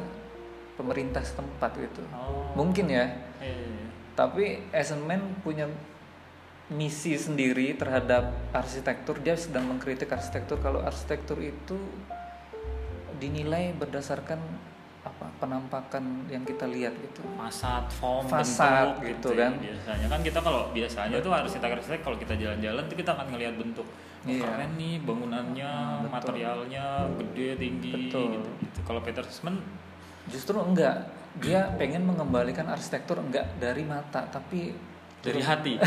pemerintah 0.78 1.20
setempat 1.26 1.76
gitu. 1.82 2.02
Oh. 2.14 2.54
Mungkin 2.54 2.86
ya. 2.88 3.10
Iya, 3.42 3.50
iya, 3.50 3.66
iya. 3.66 3.86
Tapi 4.14 4.44
Eisenman 4.70 5.42
punya 5.42 5.66
misi 6.72 7.14
sendiri 7.14 7.76
terhadap 7.76 8.32
arsitektur. 8.50 9.20
Dia 9.20 9.36
sedang 9.36 9.68
mengkritik 9.68 10.08
arsitektur 10.08 10.58
kalau 10.58 10.80
arsitektur 10.80 11.38
itu 11.38 11.76
dinilai 13.20 13.76
berdasarkan 13.76 14.40
apa 15.02 15.26
penampakan 15.42 16.30
yang 16.30 16.46
kita 16.46 16.66
lihat 16.66 16.94
gitu. 16.94 17.26
Fasad, 17.34 17.90
form, 17.90 18.22
Fasad 18.26 18.98
bentuk 19.02 19.10
gitu 19.10 19.28
ya 19.34 19.50
kan. 19.50 19.52
Biasanya 19.58 20.06
kan 20.06 20.20
kita 20.22 20.38
kalau 20.38 20.62
biasanya 20.70 21.16
tuh 21.18 21.32
arsitek-arsitek 21.34 22.00
kalau 22.06 22.16
kita 22.18 22.34
jalan-jalan 22.38 22.82
tuh 22.86 22.96
kita 22.98 23.10
akan 23.14 23.26
ngelihat 23.34 23.54
bentuk. 23.58 23.86
Oh, 24.22 24.30
Iya. 24.30 24.46
Keren 24.46 24.78
nih 24.78 25.02
bangunannya, 25.02 25.72
Hmm, 25.74 25.98
betul. 26.06 26.14
materialnya 26.14 26.86
gede, 27.18 27.48
tinggi 27.58 27.90
Betul. 27.90 28.38
gitu. 28.38 28.50
gitu. 28.62 28.78
Kalau 28.86 29.00
Peter 29.02 29.26
Sisman 29.26 29.58
Justru 30.30 30.54
enggak. 30.62 31.10
Dia 31.42 31.74
pengen 31.74 32.06
mengembalikan 32.06 32.70
arsitektur 32.70 33.18
enggak 33.18 33.48
dari 33.58 33.82
mata 33.82 34.22
tapi 34.30 34.70
dari 35.22 35.40
hati. 35.40 35.74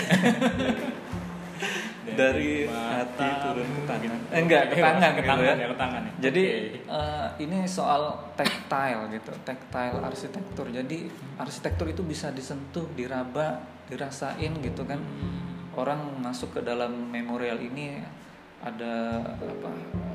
Dari 2.05 2.69
mata 2.69 3.01
hati 3.01 3.27
turun 3.41 3.65
ke 3.65 3.81
tangan. 3.89 4.03
gitu. 4.05 4.15
Eh, 4.29 4.39
enggak, 4.45 4.63
ke 4.71 4.75
tangan 4.77 5.11
ke 5.11 5.19
gitu 5.19 5.27
tangan 5.27 5.43
ya. 5.43 5.55
ya, 5.57 5.67
ke 5.67 5.77
tangan 5.81 6.01
ya. 6.05 6.11
Jadi 6.29 6.43
Oke. 6.45 6.95
eh, 6.95 7.27
ini 7.43 7.57
soal 7.65 8.01
tactile 8.37 9.03
gitu, 9.09 9.31
tactile 9.41 9.99
arsitektur. 10.05 10.65
Jadi 10.69 10.97
arsitektur 11.41 11.87
itu 11.89 12.05
bisa 12.05 12.29
disentuh, 12.29 12.85
diraba, 12.93 13.59
dirasain 13.89 14.53
gitu 14.61 14.85
kan. 14.85 15.01
Hmm. 15.01 15.75
Orang 15.75 16.21
masuk 16.23 16.55
ke 16.55 16.61
dalam 16.63 17.09
memorial 17.11 17.59
ini 17.59 17.99
ada 18.63 19.19
apa 19.35 19.69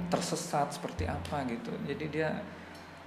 tersesat 0.08 0.72
seperti 0.72 1.04
apa 1.10 1.44
gitu. 1.50 1.74
Jadi 1.84 2.04
dia 2.08 2.38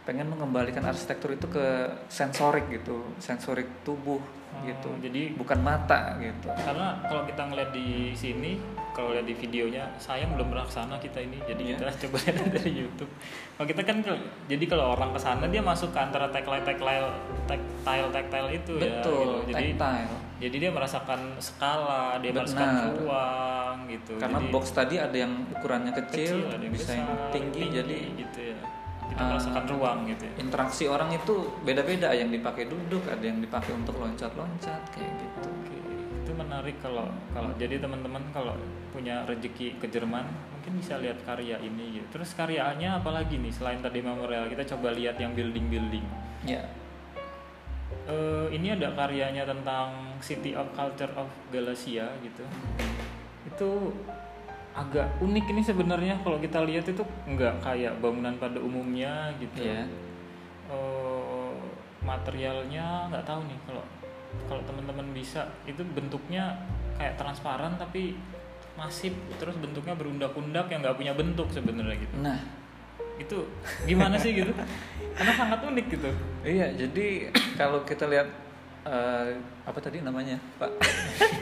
pengen 0.03 0.27
mengembalikan 0.27 0.83
arsitektur 0.83 1.31
itu 1.31 1.47
ke 1.47 1.65
sensorik 2.07 2.67
gitu, 2.69 3.01
sensorik 3.17 3.67
tubuh 3.81 4.19
Oh, 4.53 4.61
gitu. 4.61 4.85
jadi- 5.01 5.33
bukan 5.33 5.57
mata 5.59 6.13
gitu. 6.19 6.45
karena 6.53 7.01
kalau 7.03 7.25
kita 7.25 7.41
ngeliat 7.41 7.73
di 7.73 8.13
sini 8.13 8.61
kalau 8.93 9.09
lihat 9.09 9.25
di 9.25 9.33
videonya 9.33 9.81
sayang 9.97 10.37
belum 10.37 10.53
pernah 10.53 10.61
ke 10.61 10.69
sana 10.71 10.95
kita 11.01 11.17
ini 11.19 11.41
jadi 11.41 11.57
Iya. 11.57 11.73
kita 11.73 11.89
coba 12.05 12.17
lihat 12.21 12.47
dari 12.53 12.71
YouTube 12.77 13.09
kalau 13.51 13.65
kita 13.65 13.81
kan 13.81 13.97
jadi 14.45 14.63
kalau 14.69 14.93
orang 14.93 15.09
ke 15.09 15.17
sana 15.17 15.49
dia 15.49 15.57
masuk 15.57 15.89
ke 15.89 15.97
antara 15.97 16.29
tactile 16.29 16.61
tactile 16.61 17.09
tactile 17.49 18.07
tactile 18.11 18.49
itu 18.53 18.73
ya 18.77 18.83
Betul, 18.93 19.27
gitu. 19.41 19.49
jadi 19.49 19.65
tactile. 19.73 20.17
jadi 20.37 20.55
dia 20.59 20.71
merasakan 20.71 21.19
skala 21.39 22.03
dia 22.19 22.29
Benar. 22.29 22.45
merasakan 22.45 22.69
ruang 22.93 23.77
gitu 23.89 24.13
Karena 24.21 24.37
jadi, 24.37 24.51
box 24.53 24.63
tadi 24.69 24.95
ada 24.97 25.17
yang 25.17 25.33
ukurannya 25.49 25.93
kecil, 25.97 26.35
ada 26.45 26.61
yang 26.61 26.69
bisa 26.71 26.93
yang 26.93 27.09
besar, 27.09 27.31
tinggi, 27.33 27.63
jadi 27.73 27.97
gitu 28.21 28.39
ya 28.53 28.57
kita 29.13 29.21
Ah, 29.21 29.29
merasakan 29.37 29.63
ruang 29.69 29.99
gitu 30.09 30.25
ya 30.25 30.33
interaksi 30.41 30.83
orang 30.89 31.13
itu 31.13 31.53
beda-beda 31.61 32.09
yang 32.11 32.33
dipakai 32.33 32.65
duduk 32.65 33.05
ada 33.05 33.21
yang 33.21 33.37
dipakai 33.37 33.71
untuk 33.77 34.01
loncat-loncat 34.01 34.81
kayak 34.89 35.13
gitu 35.21 35.49
Oke, 35.53 35.77
itu 36.25 36.31
menarik 36.33 36.81
kalau 36.81 37.07
kalau 37.29 37.53
jadi 37.61 37.77
teman-teman 37.77 38.25
kalau 38.33 38.57
punya 38.89 39.21
rezeki 39.29 39.77
ke 39.77 39.85
Jerman 39.89 40.25
mungkin 40.53 40.79
bisa 40.79 40.95
lihat 41.01 41.19
karya 41.27 41.59
ini 41.59 41.99
gitu. 41.99 42.07
Terus 42.15 42.31
karyanya 42.39 43.03
apalagi 43.03 43.35
nih 43.35 43.51
selain 43.51 43.83
tadi 43.83 43.99
memorial 43.99 44.47
kita 44.47 44.63
coba 44.63 44.95
lihat 44.95 45.19
yang 45.19 45.35
building-building. 45.35 46.05
ya 46.47 46.63
Eh, 48.03 48.47
ini 48.51 48.75
ada 48.75 48.91
karyanya 48.91 49.47
tentang 49.47 50.19
City 50.19 50.51
of 50.55 50.67
Culture 50.75 51.11
of 51.15 51.27
Galacia 51.55 52.11
gitu. 52.19 52.43
Itu 53.47 53.95
agak 54.73 55.05
unik 55.21 55.45
ini 55.53 55.61
sebenarnya 55.61 56.17
kalau 56.25 56.41
kita 56.41 56.65
lihat 56.65 56.89
itu 56.89 57.05
nggak 57.29 57.61
kayak 57.61 57.93
bangunan 58.01 58.33
pada 58.41 58.57
umumnya 58.57 59.29
gitu. 59.37 59.61
Iya. 59.61 59.85
Eh, 60.73 61.53
materialnya 62.01 63.07
nggak 63.13 63.25
tahu 63.25 63.45
nih 63.45 63.57
kalau 63.69 63.83
kalau 64.49 64.61
teman-teman 64.65 65.13
bisa. 65.13 65.45
Itu 65.69 65.85
bentuknya 65.93 66.57
kayak 66.97 67.21
transparan 67.21 67.77
tapi 67.77 68.17
masif. 68.73 69.13
Terus 69.37 69.53
bentuknya 69.61 69.93
berundak-undak 69.93 70.65
yang 70.73 70.81
nggak 70.81 70.97
punya 70.97 71.13
bentuk 71.13 71.47
sebenarnya 71.53 71.97
gitu. 72.01 72.15
Nah. 72.17 72.41
Itu 73.21 73.45
gimana 73.85 74.17
sih 74.17 74.33
gitu? 74.33 74.49
Karena 75.17 75.33
sangat 75.37 75.61
unik 75.61 75.85
gitu. 75.85 76.09
Iya 76.41 76.73
jadi 76.73 77.29
kalau 77.53 77.85
kita 77.85 78.09
lihat 78.09 78.25
eh, 78.83 79.29
apa 79.63 79.79
tadi 79.79 80.03
namanya 80.03 80.39
pak? 80.59 80.71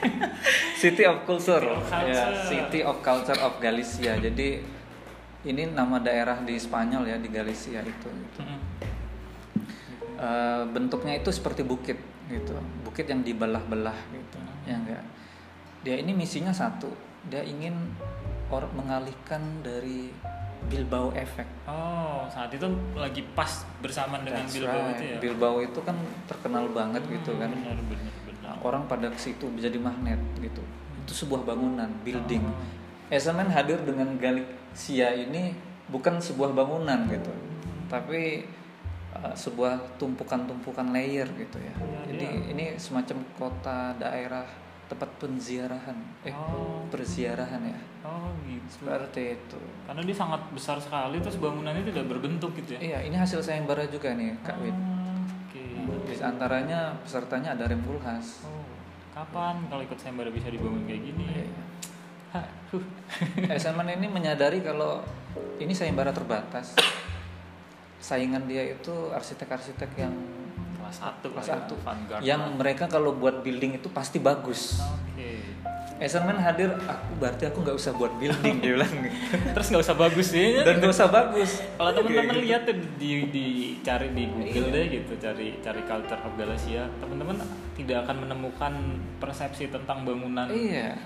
City 0.82 1.06
of 1.06 1.26
Culture, 1.26 1.62
City 1.62 1.74
of 1.74 1.84
Culture. 1.90 2.10
Ya, 2.10 2.26
City 2.46 2.80
of 2.82 2.98
Culture 3.02 3.40
of 3.42 3.54
Galicia. 3.62 4.14
Jadi 4.18 4.62
ini 5.42 5.64
nama 5.74 5.98
daerah 5.98 6.38
di 6.42 6.54
Spanyol 6.58 7.10
ya 7.10 7.18
di 7.18 7.30
Galicia 7.30 7.82
itu. 7.82 8.10
Eh, 10.22 10.64
bentuknya 10.70 11.18
itu 11.18 11.34
seperti 11.34 11.66
bukit 11.66 11.98
gitu. 12.30 12.54
Bukit 12.86 13.10
yang 13.10 13.26
dibelah-belah 13.26 13.98
gitu. 14.14 14.38
Ya 14.70 14.78
enggak? 14.78 15.04
Dia 15.82 15.98
ini 15.98 16.14
misinya 16.14 16.54
satu. 16.54 16.94
Dia 17.26 17.42
ingin 17.42 17.74
orang 18.54 18.70
mengalihkan 18.78 19.66
dari 19.66 20.14
Bilbao 20.70 21.10
effect. 21.18 21.50
Oh 21.66 22.28
saat 22.30 22.54
itu 22.54 22.68
lagi 22.94 23.26
pas 23.34 23.66
bersamaan 23.82 24.22
dengan 24.22 24.46
That's 24.46 24.56
Bilbao 24.56 24.82
right. 24.82 24.94
itu 24.96 25.04
ya? 25.04 25.18
Bilbao 25.20 25.56
itu 25.64 25.80
kan 25.82 25.98
terkenal 26.30 26.70
banget 26.70 27.04
gitu 27.10 27.38
kan. 27.40 27.50
benar 27.52 27.78
benar 27.88 28.14
benar. 28.28 28.42
Nah, 28.46 28.56
orang 28.62 28.84
pada 28.86 29.08
ke 29.10 29.20
situ 29.20 29.46
jadi 29.58 29.78
magnet 29.82 30.20
gitu. 30.38 30.62
Itu 30.62 30.64
itu 31.02 31.28
sebuah 31.28 31.44
bangunan 31.44 31.90
building. 32.06 32.46
Oh. 32.46 33.12
SMN 33.12 33.52
hadir 33.52 33.84
dengan 33.84 34.16
Galaxia 34.16 35.12
ini 35.12 35.52
bukan 35.92 36.22
sebuah 36.24 36.56
bangunan 36.56 37.04
gitu. 37.12 37.32
Tapi 37.92 38.48
uh, 39.12 39.36
sebuah 39.36 40.00
tumpukan-tumpukan 40.00 40.96
layer 40.96 41.28
gitu 41.36 41.60
ya. 41.60 41.74
Iya, 41.76 42.00
jadi 42.08 42.26
dia- 42.32 42.46
ini 42.56 42.66
semacam 42.80 43.18
kota 43.36 43.92
daerah 44.00 44.48
tempat 44.92 45.08
penziarahan 45.18 45.96
eh 46.22 46.36
Oh. 46.36 46.84
perziarahan 46.88 47.64
ya 47.64 47.80
Oh 48.04 48.30
gitu. 48.44 48.84
seperti 48.84 49.40
itu 49.40 49.60
Karena 49.84 50.02
dia 50.02 50.14
sangat 50.14 50.42
besar 50.52 50.76
sekali 50.78 51.18
terus 51.18 51.38
bangunannya 51.38 51.86
tidak 51.86 52.06
berbentuk 52.08 52.52
gitu 52.58 52.76
ya. 52.76 52.80
iya 52.82 53.00
ini 53.02 53.16
hasil 53.16 53.40
sayembara 53.40 53.88
juga 53.88 54.12
nih 54.12 54.36
Kak 54.42 54.58
Wid 54.60 54.76
Oh, 54.76 55.96
Oke. 55.98 56.12
di 56.12 56.20
antaranya 56.20 56.94
pesertanya 57.00 57.56
ada 57.56 57.66
Rempulhas 57.66 58.44
Oh, 58.44 58.68
kapan 59.12 59.64
kalau 59.66 59.82
ikut 59.82 59.96
sayembara 59.96 60.28
bisa 60.28 60.48
dibangun 60.48 60.84
kayak 60.84 61.04
gini? 61.04 61.24
Iya. 61.26 61.64
Hah, 62.32 62.48
huh. 62.72 62.84
SMN 63.52 64.00
ini 64.00 64.08
menyadari 64.08 64.60
kalau 64.60 65.04
ini 65.58 65.72
sayembara 65.72 66.12
terbatas. 66.12 66.80
Saingan 68.00 68.48
dia 68.48 68.66
itu 68.66 69.12
arsitek-arsitek 69.12 69.92
yang 69.96 70.16
kelas 70.92 71.00
satu 71.00 71.28
kelas 71.32 71.48
ya, 71.48 71.56
satu 71.56 71.76
yang 72.20 72.42
mereka 72.60 72.92
kalau 72.92 73.16
buat 73.16 73.40
building 73.40 73.80
itu 73.80 73.88
pasti 73.88 74.20
bagus. 74.20 74.84
Oke. 74.84 75.40
SMN 76.02 76.42
hadir, 76.42 76.74
aku 76.90 77.12
berarti 77.22 77.46
aku 77.46 77.62
nggak 77.62 77.78
usah 77.78 77.94
buat 77.94 78.10
building 78.18 78.58
dia 78.60 78.74
bilang. 78.76 78.90
Terus 79.56 79.68
nggak 79.72 79.84
usah 79.86 79.96
bagus 79.96 80.28
ya? 80.34 80.66
Dan 80.66 80.82
nggak 80.82 80.92
usah 80.92 81.08
bagus. 81.08 81.62
Kalau 81.78 81.92
teman-teman 81.94 82.36
gitu. 82.36 82.44
lihat 82.44 82.62
tuh 82.66 82.76
di, 82.98 83.12
di 83.30 83.46
cari 83.86 84.10
di 84.12 84.24
Google 84.28 84.68
Iya. 84.68 84.76
deh 84.76 84.86
gitu, 85.00 85.14
cari 85.22 85.48
cari 85.62 85.82
culture 85.86 86.22
of 86.26 86.34
Galacia, 86.36 86.84
teman-teman 87.00 87.38
tidak 87.78 87.98
akan 88.04 88.16
menemukan 88.28 88.74
persepsi 89.22 89.70
tentang 89.70 90.04
bangunan 90.04 90.50
Iya. 90.50 90.98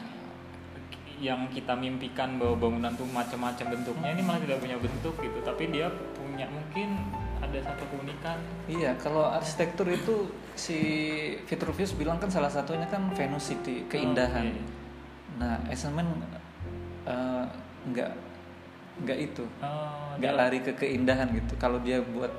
yang 1.19 1.47
kita 1.51 1.75
mimpikan 1.75 2.39
bahwa 2.39 2.55
bangunan 2.55 2.91
tuh 2.95 3.07
macam-macam 3.11 3.75
bentuknya 3.75 4.09
ini 4.15 4.21
malah 4.23 4.39
tidak 4.47 4.63
punya 4.63 4.77
bentuk 4.79 5.15
gitu, 5.19 5.39
tapi 5.43 5.75
dia 5.75 5.91
punya 6.15 6.47
mungkin 6.47 7.03
ada 7.37 7.57
satu 7.61 7.83
keunikan. 7.87 8.37
Iya, 8.65 8.95
kalau 8.95 9.25
arsitektur 9.25 9.87
itu 9.87 10.27
si 10.53 10.77
Vitruvius 11.43 11.91
bilang 11.91 12.17
kan 12.17 12.27
salah 12.27 12.47
satunya 12.47 12.85
kan 12.85 13.11
Venus 13.11 13.49
City, 13.49 13.83
keindahan. 13.85 14.49
Oke. 14.49 14.63
Nah, 15.35 15.59
SMN 15.67 16.07
eh, 17.05 17.45
nggak 17.85 18.11
nggak 18.97 19.17
itu. 19.21 19.43
Oh, 19.59 20.15
nggak 20.15 20.31
dia- 20.31 20.39
lari 20.39 20.59
ke 20.61 20.71
keindahan 20.73 21.27
gitu 21.29 21.53
kalau 21.55 21.77
dia 21.79 21.99
buat 21.99 22.31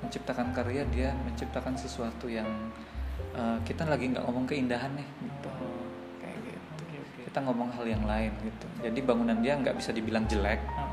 menciptakan 0.00 0.52
karya 0.52 0.82
dia 0.88 1.14
menciptakan 1.16 1.72
sesuatu 1.72 2.26
yang 2.26 2.44
uh, 3.32 3.54
kita 3.62 3.86
lagi 3.86 4.10
nggak 4.10 4.20
ngomong 4.20 4.44
keindahan 4.44 4.90
nih 4.92 5.06
gitu 5.22 5.46
Oh, 5.48 5.86
kayak 6.18 6.36
gitu 6.42 6.58
Oke 6.76 6.96
oke. 6.98 7.20
kita 7.30 7.38
ngomong 7.40 7.70
hal 7.70 7.86
yang 7.86 8.02
lain 8.02 8.34
gitu 8.42 8.66
jadi 8.82 8.98
bangunan 8.98 9.38
dia 9.38 9.54
nggak 9.54 9.78
bisa 9.78 9.94
dibilang 9.94 10.26
jelek 10.26 10.58
Oh, 10.68 10.91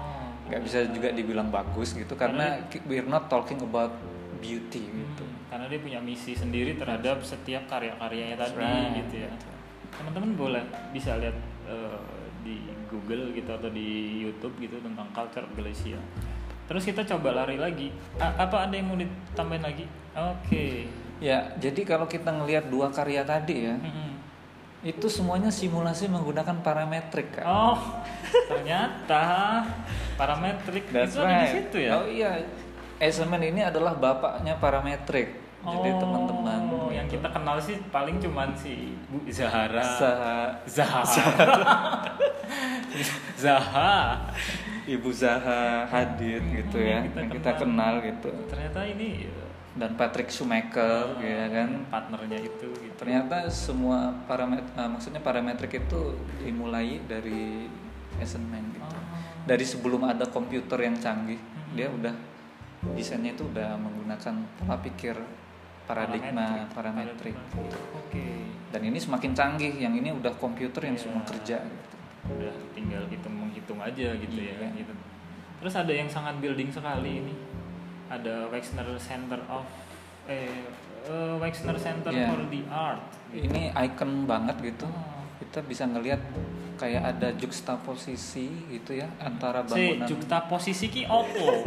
nggak 0.50 0.62
bisa 0.66 0.78
juga 0.90 1.14
dibilang 1.14 1.54
bagus 1.54 1.94
gitu 1.94 2.18
karena 2.18 2.58
ki- 2.74 2.82
we're 2.90 3.06
not 3.06 3.30
talking 3.30 3.62
about 3.62 3.94
beauty 4.42 4.90
gitu. 4.90 5.24
Hmm, 5.24 5.46
karena 5.54 5.66
dia 5.70 5.80
punya 5.80 6.00
misi 6.02 6.34
sendiri 6.34 6.74
terhadap 6.76 7.22
setiap 7.22 7.70
karya-karyanya 7.70 8.38
tadi 8.40 8.58
right. 8.58 8.98
gitu 9.06 9.16
ya. 9.28 9.32
Teman-teman 9.94 10.34
boleh 10.34 10.64
bisa 10.90 11.22
lihat 11.22 11.38
eh, 11.70 12.02
di 12.42 12.66
Google 12.90 13.30
gitu 13.38 13.52
atau 13.52 13.70
di 13.70 14.24
YouTube 14.26 14.58
gitu 14.58 14.82
tentang 14.82 15.06
culture 15.14 15.46
Galacia 15.54 16.02
terus 16.70 16.86
kita 16.86 17.02
coba 17.02 17.34
lari 17.34 17.58
lagi. 17.58 17.90
A- 18.22 18.46
apa 18.46 18.70
ada 18.70 18.78
yang 18.78 18.94
mau 18.94 18.98
ditambahin 19.02 19.66
lagi? 19.66 19.90
Oke. 20.14 20.86
Ya 21.18 21.50
jadi 21.58 21.82
kalau 21.82 22.06
kita 22.06 22.30
ngelihat 22.30 22.70
dua 22.70 22.94
karya 22.94 23.26
tadi 23.26 23.66
ya 23.68 23.76
Mm-mm. 23.76 24.09
Itu 24.80 25.06
semuanya 25.06 25.50
simulasi 25.50 26.08
menggunakan 26.08 26.56
parametrik 26.60 27.36
kan 27.36 27.44
oh 27.44 27.80
ternyata 28.48 29.24
parametrik 30.16 30.88
itu 30.88 31.20
ada 31.20 31.42
di 31.42 31.48
situ 31.54 31.78
ya? 31.80 31.92
Oh 31.96 32.04
iya, 32.04 32.44
SMN 32.98 33.42
ini 33.46 33.62
adalah 33.62 33.94
bapaknya 33.94 34.56
parametrik. 34.56 35.36
Jadi 35.60 35.90
Oh, 35.92 36.00
teman-teman. 36.00 36.60
yang 36.90 37.06
kita 37.06 37.28
kenal 37.28 37.60
sih 37.60 37.76
paling 37.90 38.16
cuman 38.16 38.56
si 38.56 38.96
Bu 39.08 39.20
Zahara. 39.28 39.84
Zaha, 39.84 40.40
Zaha. 40.64 41.02
Zaha. 43.36 44.16
Ibu 44.88 45.10
Zaha 45.14 45.86
hadir 45.86 46.42
gitu 46.42 46.82
ya, 46.82 47.06
Kita 47.06 47.20
yang 47.22 47.30
kita 47.30 47.52
kenal. 47.56 48.02
kenal 48.02 48.10
gitu. 48.10 48.30
ternyata 48.50 48.80
ini 48.84 49.30
Dan 49.78 49.94
Patrick 49.96 50.28
Schumacher, 50.28 51.14
ya 51.22 51.46
kan. 51.48 51.86
partnernya 51.88 52.42
itu 52.42 52.68
gitu 52.74 52.98
Ternyata 52.98 53.46
semua 53.48 54.12
parameter, 54.26 54.66
maksudnya 54.90 55.22
parametrik 55.22 55.86
itu 55.86 56.18
dimulai 56.42 56.98
dari 57.06 57.70
SMN 58.18 58.66
gitu. 58.74 58.96
Oh. 58.98 59.06
Dari 59.46 59.64
sebelum 59.64 60.04
ada 60.04 60.26
komputer 60.26 60.84
yang 60.84 60.98
canggih, 60.98 61.38
Mhm. 61.38 61.74
dia 61.78 61.88
udah 61.88 62.14
desainnya 62.94 63.32
itu 63.32 63.46
udah 63.46 63.78
menggunakan 63.78 64.36
pola 64.58 64.78
pikir 64.80 65.16
paradigma 65.86 66.70
parametrik. 66.70 67.36
oke 67.92 68.26
Dan 68.70 68.82
ini 68.86 68.98
semakin 68.98 69.34
canggih, 69.34 69.74
yang 69.76 69.94
ini 69.94 70.10
udah 70.12 70.30
komputer 70.36 70.86
yang 70.86 70.98
Iya. 70.98 71.04
semua 71.04 71.22
kerja 71.24 71.58
gitu. 71.60 71.86
udah 72.30 72.54
tinggal 72.78 73.04
hitung 73.10 73.34
menghitung 73.34 73.82
aja 73.82 74.14
gitu 74.14 74.38
ya 74.38 74.54
Iya. 74.54 74.70
gitu 74.78 74.94
terus 75.58 75.74
ada 75.74 75.90
yang 75.90 76.06
sangat 76.06 76.38
building 76.38 76.70
sekali 76.70 77.26
ini 77.26 77.34
ada 78.10 78.50
Wexner 78.50 78.90
Center 78.98 79.40
of 79.48 79.66
eh 80.26 80.50
eh, 81.02 81.34
Wexner 81.38 81.78
Center 81.78 82.10
Iya. 82.10 82.28
for 82.28 82.42
the 82.46 82.62
Art 82.68 83.02
Ini 83.30 83.70
icon 83.72 84.26
banget 84.26 84.58
gitu. 84.60 84.86
Oh. 84.86 85.22
Kita 85.38 85.62
bisa 85.62 85.86
ngelihat 85.86 86.20
kayak 86.76 87.04
ada 87.08 87.30
juxtaposisi 87.34 88.50
gitu 88.68 88.92
ya 88.94 89.08
antara 89.18 89.62
Si 89.64 89.72
bangunan 89.72 90.06
juxtaposisi 90.06 90.86
ki 90.88 91.04
opo 91.06 91.64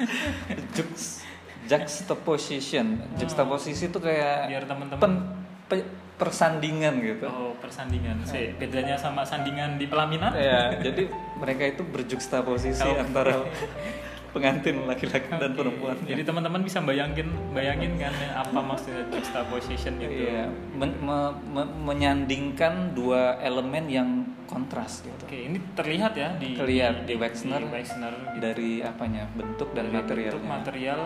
Jux, 0.74 1.20
juxtaposition. 1.66 2.86
Juxtaposisi 3.16 3.88
itu 3.88 3.98
kayak 3.98 4.48
biar 4.48 4.64
teman-teman 4.64 5.00
pen- 5.00 5.24
pe- 5.68 5.88
persandingan 6.16 7.00
gitu. 7.00 7.24
oh 7.24 7.56
persandingan 7.56 8.20
si 8.22 8.52
bedanya 8.54 8.92
sama 8.94 9.24
sandingan 9.24 9.76
di 9.76 9.88
pelaminan 9.88 10.32
Ya, 10.32 10.68
jadi 10.74 11.08
mereka 11.34 11.64
itu 11.66 11.82
berjuxtaposisi 11.82 12.84
Oh. 12.84 12.96
antara 12.98 13.40
pengantin 14.30 14.86
laki-laki 14.86 15.26
dan 15.30 15.52
perempuan. 15.52 15.96
Jadi 16.06 16.22
teman-teman 16.22 16.62
bisa 16.62 16.78
bayangin 16.80 17.28
bayangin 17.50 17.98
kan 17.98 18.14
apa 18.34 18.58
maksudnya 18.58 19.02
juxtaposition 19.10 19.98
itu. 19.98 20.30
Iya, 20.30 20.46
men- 20.74 20.98
me- 21.02 21.34
me- 21.50 21.72
menyandingkan 21.92 22.94
dua 22.94 23.38
elemen 23.42 23.90
yang 23.90 24.08
kontras 24.46 25.02
gitu. 25.02 25.22
Oke, 25.26 25.46
ini 25.46 25.58
terlihat 25.74 26.12
ya 26.14 26.34
di 26.38 26.54
Terlihat 26.58 27.06
di 27.06 27.14
Wexner, 27.14 27.62
Wexner 27.70 28.14
gitu. 28.14 28.38
Dari 28.42 28.70
apanya? 28.82 29.26
Bentuk 29.34 29.70
dan 29.74 29.90
Dari 29.90 29.96
materialnya. 29.98 30.32
bentuk 30.34 30.44
material 30.46 31.00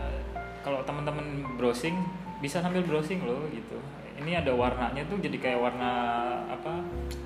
eh, 0.00 0.20
kalau 0.60 0.80
teman-teman 0.84 1.26
browsing 1.56 1.96
bisa 2.40 2.60
sambil 2.60 2.84
browsing 2.84 3.24
loh 3.24 3.44
gitu. 3.52 3.76
Ini 4.16 4.40
ada 4.40 4.52
warnanya 4.56 5.04
tuh 5.08 5.20
jadi 5.20 5.36
kayak 5.36 5.60
warna 5.60 5.90
apa? 6.48 6.72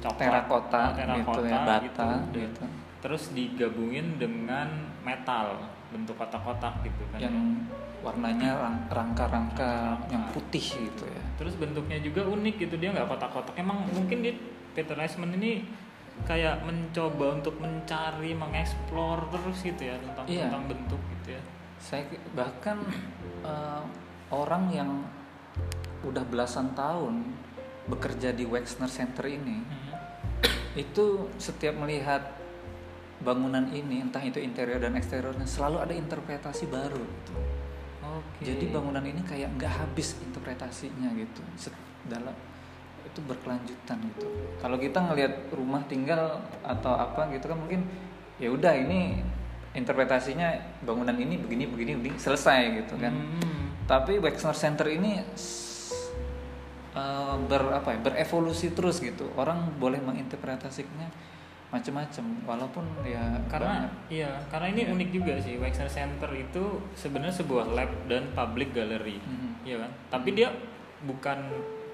coklat, 0.03 0.27
Terakota 0.27 0.83
terakota 0.97 1.39
gitu 1.39 1.41
ya, 1.47 1.61
bata 1.63 2.09
gitu. 2.27 2.39
gitu. 2.41 2.65
Terus 3.01 3.33
digabungin 3.33 4.17
dengan 4.17 4.69
metal 5.01 5.57
bentuk 5.89 6.15
kotak-kotak 6.15 6.85
gitu 6.85 7.03
kan. 7.11 7.19
Yang 7.21 7.37
warnanya 8.01 8.57
rang- 8.57 8.89
rangka-rangka 8.89 10.01
yang 10.09 10.25
putih 10.33 10.65
gitu 10.89 11.05
ya. 11.05 11.21
terus 11.37 11.53
bentuknya 11.53 12.01
juga 12.01 12.25
unik 12.25 12.57
gitu 12.59 12.81
dia 12.81 12.93
nggak 12.93 13.05
kotak-kotak 13.07 13.53
emang 13.57 13.85
mungkin 13.93 14.25
di 14.25 14.33
Peter 14.73 14.97
Eisman 14.97 15.37
ini 15.37 15.69
kayak 16.25 16.65
mencoba 16.65 17.37
untuk 17.37 17.61
mencari 17.61 18.33
mengeksplor 18.33 19.29
terus 19.29 19.61
gitu 19.61 19.85
ya 19.85 20.01
tentang 20.01 20.25
Iya. 20.25 20.49
tentang 20.49 20.65
bentuk 20.67 21.01
gitu 21.13 21.37
ya 21.37 21.43
Saya 21.77 22.09
bahkan 22.33 22.81
eh, 23.41 23.83
orang 24.31 24.65
yang 24.71 25.05
udah 26.01 26.25
belasan 26.25 26.73
tahun 26.73 27.37
bekerja 27.85 28.33
di 28.33 28.45
Wexner 28.45 28.89
Center 28.89 29.29
ini 29.29 29.61
Mhm. 29.61 29.93
itu 30.79 31.05
setiap 31.37 31.77
melihat 31.77 32.25
bangunan 33.21 33.69
ini 33.69 34.01
entah 34.01 34.25
itu 34.25 34.41
interior 34.41 34.81
dan 34.81 34.97
eksteriornya 34.97 35.45
selalu 35.45 35.85
ada 35.85 35.93
interpretasi 35.93 36.65
baru 36.73 37.01
gitu. 37.01 37.33
oke 38.01 38.41
Jadi 38.41 38.65
bangunan 38.73 39.05
ini 39.05 39.21
kayak 39.21 39.61
nggak 39.61 39.73
habis 39.85 40.17
interpretasinya 40.25 41.13
gitu. 41.13 41.45
Dalam 42.09 42.33
itu 43.05 43.21
berkelanjutan 43.29 43.99
gitu. 44.17 44.27
Kalau 44.61 44.77
kita 44.81 44.99
ngelihat 45.05 45.53
rumah 45.53 45.85
tinggal 45.85 46.41
atau 46.65 46.97
apa 46.97 47.29
gitu 47.37 47.53
kan 47.53 47.59
mungkin 47.61 47.85
ya 48.41 48.49
udah 48.49 48.73
ini 48.73 49.21
interpretasinya 49.77 50.81
bangunan 50.83 51.15
ini 51.15 51.37
begini 51.37 51.69
begini 51.69 51.93
begini 52.01 52.17
selesai 52.17 52.85
gitu 52.85 52.97
kan. 52.97 53.13
Hmm. 53.13 53.77
Tapi 53.85 54.17
Wexner 54.17 54.57
Center 54.57 54.89
ini 54.89 55.21
eh, 56.97 57.37
ber 57.45 57.63
apa 57.77 57.93
ya, 57.93 57.99
berevolusi 58.01 58.73
terus 58.73 59.05
gitu. 59.05 59.29
Orang 59.37 59.77
boleh 59.77 60.01
menginterpretasikannya 60.01 61.13
macam-macam 61.71 62.25
walaupun 62.45 62.83
ya 63.01 63.23
karena 63.47 63.87
banyak. 63.87 63.93
iya 64.11 64.31
karena 64.47 64.67
ini 64.69 64.83
Iya. 64.83 64.91
unik 64.93 65.11
juga 65.13 65.35
sih 65.37 65.55
Wexner 65.57 65.87
Center 65.89 66.31
itu 66.33 66.65
sebenarnya 66.93 67.31
sebuah 67.33 67.71
lab 67.71 67.91
dan 68.05 68.27
public 68.33 68.71
gallery 68.73 69.19
Mhm. 69.21 69.51
Iya 69.63 69.77
kan 69.79 69.91
tapi 70.11 70.29
dia 70.33 70.51
bukan 71.01 71.39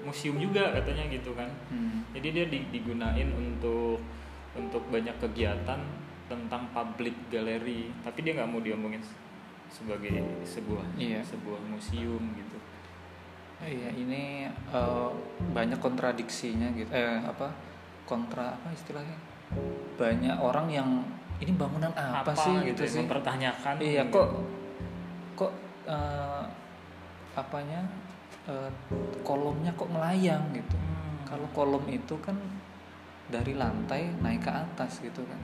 museum 0.01 0.35
juga 0.35 0.73
katanya 0.73 1.05
gitu 1.07 1.31
kan 1.31 1.45
Hmm. 1.67 2.01
jadi 2.09 2.27
dia 2.31 2.45
di- 2.47 2.67
digunain 2.71 3.29
untuk 3.29 4.01
untuk 4.53 4.81
banyak 4.87 5.13
kegiatan 5.17 5.77
tentang 6.25 6.63
public 6.69 7.13
galeri 7.27 7.93
tapi 8.01 8.19
dia 8.21 8.33
nggak 8.33 8.49
mau 8.49 8.59
diomongin 8.59 8.99
se- 8.99 9.13
sebagai 9.69 10.15
sebuah 10.41 10.83
Iya. 10.95 11.21
sebuah 11.21 11.59
museum 11.63 12.23
gitu 12.33 12.57
Iya, 13.57 13.89
ini 13.91 14.45
eh, 14.69 15.09
banyak 15.49 15.77
kontradiksinya 15.77 16.69
gitu. 16.71 16.89
Eh 16.89 17.17
apa? 17.19 17.49
Kontra 18.05 18.53
apa 18.53 18.69
istilahnya? 18.69 19.17
Banyak 19.97 20.37
orang 20.37 20.67
yang 20.69 20.89
ini 21.37 21.53
bangunan 21.53 21.93
apa, 21.93 22.33
sih 22.33 22.53
gitu, 22.65 22.81
ya, 22.85 22.89
sih? 22.89 22.99
mempertanyakan 23.05 23.75
Iya, 23.77 24.03
gitu. 24.05 24.13
kok 24.17 24.29
kok 25.37 25.51
eh, 25.85 26.43
apanya? 27.33 27.81
eh, 28.47 28.69
kolomnya 29.21 29.71
kok 29.75 29.91
melayang 29.91 30.39
gitu. 30.51 30.75
Hmm. 30.75 31.19
Kalau 31.27 31.47
kolom 31.51 31.83
itu 31.87 32.15
kan 32.23 32.35
dari 33.27 33.53
lantai 33.53 34.07
naik 34.17 34.47
ke 34.47 34.51
atas 34.51 35.03
gitu 35.03 35.19
kan. 35.27 35.41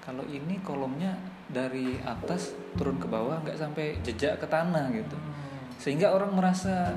Kalau 0.00 0.22
ini 0.24 0.56
kolomnya 0.62 1.12
dari 1.46 1.98
atas 2.00 2.54
turun 2.78 2.96
ke 2.96 3.10
bawah 3.10 3.42
nggak 3.42 3.58
sampai 3.58 3.98
jejak 4.00 4.38
ke 4.38 4.46
tanah 4.46 4.86
gitu 4.94 5.18
Hmm. 5.18 5.66
sehingga 5.76 6.14
orang 6.14 6.30
merasa 6.32 6.94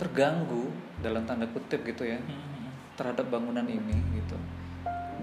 terganggu 0.00 0.72
dalam 0.98 1.22
tanda 1.22 1.44
kutip 1.46 1.84
gitu 1.84 2.08
ya 2.08 2.16
Hmm. 2.16 2.72
terhadap 2.96 3.28
bangunan 3.28 3.62
ini 3.62 3.92
gitu 4.16 4.34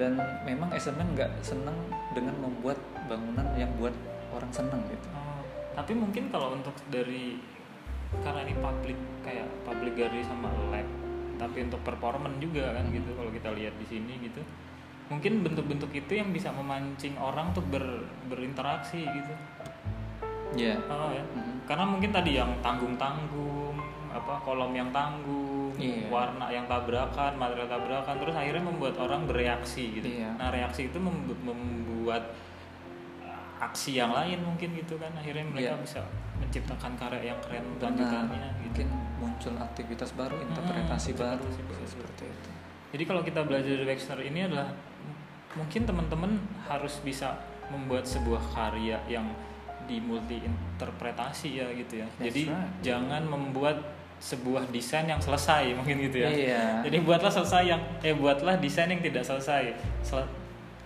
dan 0.02 0.18
memang 0.42 0.74
SMN 0.74 1.14
nggak 1.14 1.32
senang 1.46 1.78
dengan 2.18 2.34
membuat 2.42 2.82
bangunan 3.06 3.46
yang 3.54 3.70
buat 3.78 3.94
orang 4.34 4.50
senang 4.50 4.82
gitu. 4.90 5.08
Oh, 5.14 5.46
tapi 5.78 5.94
mungkin 5.94 6.34
kalau 6.34 6.58
untuk 6.58 6.74
dari 6.90 7.38
karena 8.26 8.42
ini 8.42 8.58
public 8.58 8.98
kayak 9.22 9.46
public 9.62 9.94
gallery 9.94 10.26
sama 10.26 10.50
lab 10.74 10.84
tapi 11.38 11.64
untuk 11.64 11.80
performance 11.86 12.38
juga 12.42 12.76
kan 12.76 12.90
gitu 12.90 13.14
kalau 13.14 13.30
kita 13.30 13.54
lihat 13.54 13.78
di 13.78 13.86
sini 13.86 14.18
gitu. 14.26 14.42
Mungkin 15.14 15.46
bentuk-bentuk 15.46 15.92
itu 15.94 16.18
yang 16.18 16.32
bisa 16.32 16.56
memancing 16.56 17.20
orang 17.20 17.52
untuk 17.52 17.68
ber, 17.68 17.84
berinteraksi 18.32 19.06
gitu. 19.06 19.34
Ya 20.58 20.82
oh, 20.90 21.14
ya. 21.14 21.24
Mhm. 21.24 21.64
karena 21.70 21.86
mungkin 21.88 22.12
tadi 22.12 22.36
yang 22.36 22.52
tanggung-tanggung 22.60 23.78
apa 24.12 24.44
kolom 24.44 24.76
yang 24.76 24.92
tanggung 24.92 25.51
Iya. 25.82 26.08
warna 26.08 26.46
yang 26.48 26.66
tabrakan 26.66 27.34
material 27.34 27.68
tabrakan 27.68 28.16
terus 28.18 28.34
akhirnya 28.34 28.64
membuat 28.64 28.96
orang 28.96 29.26
bereaksi 29.26 29.90
gitu 29.94 30.08
Iya. 30.08 30.36
nah 30.36 30.50
reaksi 30.50 30.88
itu 30.88 30.98
membu- 30.98 31.38
membuat 31.38 32.32
uh, 33.22 33.64
aksi 33.64 33.96
yang 33.96 34.12
lain 34.12 34.42
mungkin 34.42 34.74
gitu 34.74 34.96
kan 34.96 35.12
akhirnya 35.14 35.44
mereka 35.44 35.74
Iya. 35.74 35.82
bisa 35.82 36.02
menciptakan 36.38 36.94
karya 36.96 37.22
yang 37.28 37.40
keren 37.40 37.64
benar 37.72 37.94
lanjutannya 37.94 38.40
gitu 38.42 38.62
mungkin 38.64 38.88
muncul 39.18 39.54
aktivitas 39.56 40.10
baru 40.12 40.36
interpretasi 40.40 41.10
Hmm, 41.12 41.22
baru 41.22 41.44
interpretasi 41.44 41.68
baru. 41.70 41.88
seperti 41.88 42.24
itu 42.28 42.50
jadi 42.92 43.04
kalau 43.06 43.22
kita 43.22 43.42
belajar 43.42 43.72
dari 43.72 43.86
Wexner 43.88 44.20
ini 44.22 44.40
adalah 44.44 44.70
mungkin 45.52 45.82
teman-teman 45.84 46.32
harus 46.66 47.00
bisa 47.00 47.40
membuat 47.68 48.04
sebuah 48.04 48.42
karya 48.52 49.00
yang 49.06 49.28
di 49.82 49.98
multi 49.98 50.40
interpretasi 50.40 51.58
ya 51.58 51.68
gitu 51.72 52.00
ya. 52.00 52.08
That's 52.12 52.32
Jadi 52.32 52.42
right. 52.48 52.72
jangan 52.82 53.24
membuat 53.24 53.80
sebuah 54.22 54.70
desain 54.70 55.04
yang 55.04 55.18
selesai 55.18 55.74
mungkin 55.78 55.98
gitu 56.00 56.22
ya. 56.22 56.30
Iya. 56.30 56.64
Jadi 56.86 56.98
buatlah 57.02 57.34
selesai 57.34 57.64
yang 57.66 57.82
eh 58.00 58.14
buatlah 58.14 58.56
desain 58.56 58.88
yang 58.88 59.02
tidak 59.02 59.26
selesai. 59.26 59.74
Sel- 60.00 60.40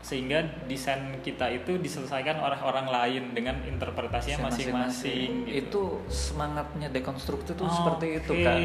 sehingga 0.05 0.37
desain 0.69 1.17
kita 1.25 1.49
itu 1.49 1.81
diselesaikan 1.81 2.37
oleh 2.37 2.61
orang 2.61 2.85
lain 2.85 3.33
dengan 3.33 3.57
interpretasinya 3.65 4.45
masing-masing 4.45 5.49
gitu. 5.49 5.57
itu 5.57 5.81
semangatnya 6.05 6.93
dekonstruksi 6.93 7.57
itu 7.57 7.65
Oh, 7.65 7.73
seperti 7.73 8.21
itu 8.21 8.29
oke. 8.29 8.45
kan 8.45 8.59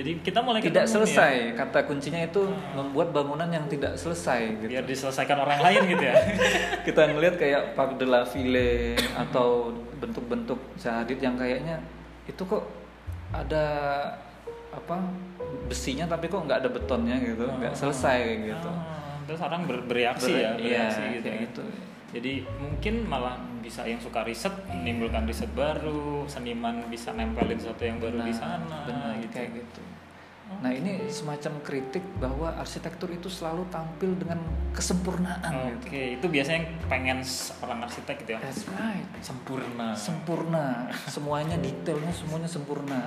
Jadi 0.00 0.10
kita 0.24 0.40
mulai 0.40 0.64
tidak 0.64 0.88
ya. 0.88 0.88
selesai 0.88 1.34
kata 1.52 1.84
kuncinya 1.84 2.24
itu 2.24 2.48
membuat 2.72 3.12
bangunan 3.12 3.52
yang 3.52 3.68
tidak 3.68 3.92
selesai 3.92 4.56
gitu 4.56 4.72
biar 4.72 4.88
diselesaikan 4.88 5.36
orang 5.36 5.60
lain 5.60 5.84
gitu 5.84 6.00
ya. 6.00 6.16
kita 6.88 7.12
ngelihat 7.12 7.36
kayak 7.36 7.76
Park 7.76 8.00
de 8.00 8.06
la 8.08 8.24
Ville 8.24 8.96
atau 9.12 9.76
bentuk-bentuk 10.00 10.56
Zahadid 10.80 11.20
yang 11.20 11.36
kayaknya 11.36 11.84
itu 12.24 12.40
kok 12.40 12.64
ada 13.30 13.64
apa 14.70 14.96
besinya 15.66 16.06
tapi 16.06 16.26
kok 16.26 16.46
nggak 16.46 16.66
ada 16.66 16.70
betonnya 16.70 17.18
gitu 17.18 17.46
nggak 17.46 17.74
selesai 17.74 18.18
gitu 18.44 18.70
Ah, 18.70 19.18
terus 19.26 19.40
orang 19.40 19.62
ber- 19.66 19.86
bereaksi 19.86 20.30
Ber- 20.30 20.42
ya, 20.42 20.50
bereaksi 20.54 21.00
iya, 21.02 21.10
gitu. 21.14 21.26
kayak 21.26 21.38
ya. 21.38 21.44
gitu. 21.46 21.62
Jadi 22.10 22.32
mungkin 22.58 22.94
malah 23.06 23.38
bisa 23.62 23.86
yang 23.86 24.02
suka 24.02 24.26
riset 24.26 24.50
menimbulkan 24.66 25.30
riset 25.30 25.46
baru, 25.54 26.26
seniman 26.26 26.82
bisa 26.90 27.14
nempelin 27.14 27.54
sesuatu 27.54 27.86
yang 27.86 28.02
baru 28.02 28.18
di 28.20 28.34
Benar, 28.34 28.58
sana 28.58 28.78
benar, 28.82 29.14
gitu. 29.22 29.30
kayak 29.30 29.50
gitu 29.62 29.80
nah 30.60 30.68
ini 30.68 31.08
semacam 31.08 31.62
kritik 31.62 32.04
bahwa 32.20 32.52
arsitektur 32.58 33.08
itu 33.08 33.30
selalu 33.32 33.64
tampil 33.72 34.12
dengan 34.18 34.42
kesempurnaan 34.74 35.78
gitu. 35.78 35.86
Oke, 35.88 36.02
itu 36.20 36.26
biasanya 36.26 36.58
yang 36.60 36.68
pengen 36.84 37.18
orang 37.62 37.78
arsitek 37.86 38.16
gitu 38.26 38.30
ya. 38.36 38.40
that's 38.42 38.66
right. 38.68 39.06
Sempurna. 39.22 39.96
sempurna. 39.96 40.66
Semuanya 41.08 41.56
detailnya 41.56 42.12
semuanya 42.12 42.50
sempurna. 42.50 43.00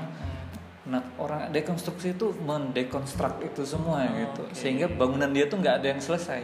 Nah 0.83 0.99
orang 1.15 1.53
dekonstruksi 1.53 2.17
itu 2.17 2.33
mendekonstruk 2.41 3.39
itu 3.45 3.61
semua 3.63 4.03
Oh, 4.03 4.17
gitu. 4.17 4.41
Oke. 4.49 4.55
sehingga 4.57 4.89
bangunan 4.89 5.29
dia 5.29 5.45
tuh 5.45 5.61
nggak 5.61 5.75
ada 5.83 5.87
yang 5.93 6.01
selesai 6.01 6.41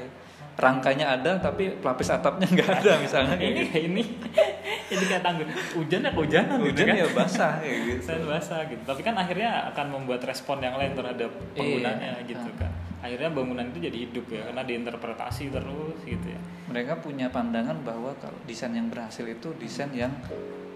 rangkanya 0.59 1.15
ada 1.15 1.39
tapi 1.39 1.71
pelapis 1.79 2.11
atapnya 2.11 2.43
nggak 2.45 2.83
ada 2.83 2.99
misalnya 2.99 3.39
kayak 3.39 3.47
ini 3.55 3.63
gitu. 3.63 3.77
ini 3.87 4.03
ini 4.93 5.03
kayak 5.07 5.23
tangguh 5.23 5.47
hujan 5.79 5.99
ya 6.03 6.11
hujanan 6.11 6.57
gitu 6.59 6.67
hujan 6.75 6.85
kan. 6.85 6.95
ya 6.99 7.07
basah 7.15 7.53
kayak 7.63 7.77
gitu 7.87 8.01
Hujan 8.09 8.21
basah 8.27 8.59
gitu. 8.67 8.81
Tapi 8.83 9.01
kan 9.01 9.15
akhirnya 9.15 9.49
akan 9.71 9.85
membuat 9.87 10.21
respon 10.27 10.59
yang 10.59 10.75
lain 10.75 10.91
terhadap 10.93 11.31
penggunanya 11.55 12.19
Iya. 12.19 12.27
gitu 12.27 12.49
kan. 12.59 12.71
Akhirnya 12.99 13.31
bangunan 13.31 13.63
itu 13.71 13.79
jadi 13.79 13.97
hidup 14.03 14.25
ya 14.27 14.41
karena 14.51 14.61
diinterpretasi 14.67 15.43
terus 15.47 15.99
gitu 16.03 16.27
ya. 16.27 16.39
mereka 16.67 16.99
punya 16.99 17.31
pandangan 17.31 17.79
bahwa 17.81 18.11
kalau 18.19 18.35
desain 18.43 18.75
yang 18.75 18.91
berhasil 18.91 19.23
itu 19.23 19.55
desain 19.55 19.87
yang 19.95 20.11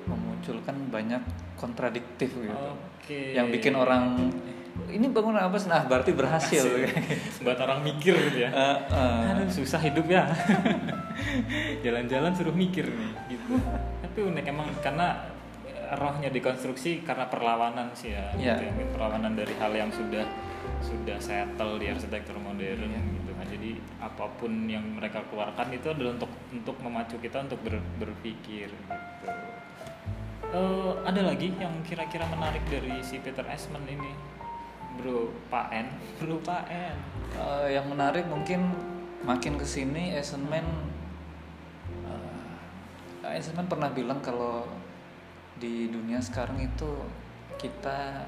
memunculkan 0.04 0.76
banyak 0.88 1.20
kontradiktif 1.56 2.32
gitu 2.32 2.56
Oke. 2.56 3.36
yang 3.36 3.52
bikin 3.52 3.76
orang 3.76 4.32
ini 4.90 5.06
bangunan 5.10 5.46
apa 5.46 5.58
sih? 5.58 5.70
nah 5.70 5.86
berarti 5.86 6.14
berhasil 6.14 6.66
buat 7.42 7.58
orang 7.62 7.86
mikir 7.86 8.14
gitu 8.14 8.46
ya. 8.46 8.50
Eh, 8.50 8.78
eh. 8.90 9.32
Aduh 9.34 9.50
susah 9.50 9.78
hidup 9.82 10.06
ya. 10.10 10.26
Jalan-jalan 11.86 12.34
suruh 12.34 12.54
mikir 12.54 12.90
nih 12.90 13.12
gitu. 13.38 13.58
Tapi 14.02 14.20
unik 14.22 14.46
emang 14.50 14.70
karena 14.82 15.30
rohnya 15.94 16.34
dikonstruksi 16.34 17.06
karena 17.06 17.30
perlawanan 17.30 17.94
sih 17.94 18.14
ya. 18.18 18.34
Iya. 18.34 18.54
Gitu 18.58 18.64
ya. 18.66 18.74
Perlawanan 18.94 19.34
dari 19.38 19.54
hal 19.58 19.72
yang 19.74 19.90
sudah 19.94 20.26
sudah 20.82 21.18
settle 21.20 21.78
di 21.78 21.90
arsitektur 21.92 22.38
modern 22.42 22.90
Iya. 22.90 23.02
gitu 23.22 23.32
kan. 23.38 23.46
Jadi 23.50 23.72
apa 24.02 24.26
pun 24.38 24.52
yang 24.66 24.98
mereka 24.98 25.22
keluarkan 25.30 25.70
itu 25.70 25.90
adalah 25.90 26.18
untuk 26.18 26.32
untuk 26.50 26.76
memacu 26.82 27.16
kita 27.22 27.46
untuk 27.46 27.62
ber- 27.62 27.86
berpikir 28.02 28.74
gitu. 28.74 28.98
Eh, 30.54 30.94
ada 31.02 31.22
lagi 31.26 31.50
yang 31.58 31.82
kira-kira 31.82 32.30
menarik 32.30 32.62
dari 32.70 33.02
si 33.02 33.18
Peter 33.18 33.42
Esman 33.50 33.82
ini, 33.90 34.14
Bro 34.98 35.34
Pak 35.50 35.68
N, 35.74 35.88
Bro 36.22 36.40
Pak 36.42 36.70
N. 36.70 36.98
Eh, 37.34 37.68
yang 37.74 37.90
menarik 37.90 38.30
mungkin 38.30 38.70
makin 39.26 39.58
ke 39.58 39.66
sini 39.66 40.14
Eisenman 40.14 40.66
eh, 42.06 43.34
Eisenman 43.34 43.66
pernah 43.66 43.90
bilang 43.90 44.22
kalau 44.22 44.68
di 45.58 45.88
dunia 45.88 46.20
sekarang 46.20 46.60
itu 46.60 46.90
kita 47.58 48.28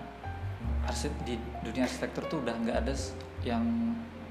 arsit 0.85 1.11
di 1.25 1.35
dunia 1.61 1.83
arsitektur 1.85 2.25
tuh 2.29 2.39
udah 2.45 2.55
nggak 2.61 2.77
ada 2.85 2.93
yang 3.41 3.65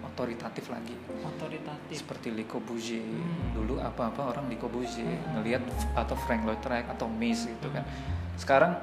otoritatif 0.07 0.71
lagi 0.71 0.95
otoritatif 1.27 2.07
seperti 2.07 2.31
Le 2.31 2.47
Corbusier 2.47 3.03
Hmm. 3.03 3.51
dulu 3.55 3.83
apa-apa 3.83 4.31
orang 4.31 4.47
Le 4.47 4.57
Corbusier 4.57 5.05
Hmm. 5.07 5.39
ngelihat 5.39 5.63
atau 5.99 6.15
Frank 6.15 6.47
Lloyd 6.47 6.63
Wright 6.63 6.87
atau 6.87 7.11
Mies 7.11 7.51
gitu 7.51 7.69
kan 7.75 7.83
sekarang 8.39 8.79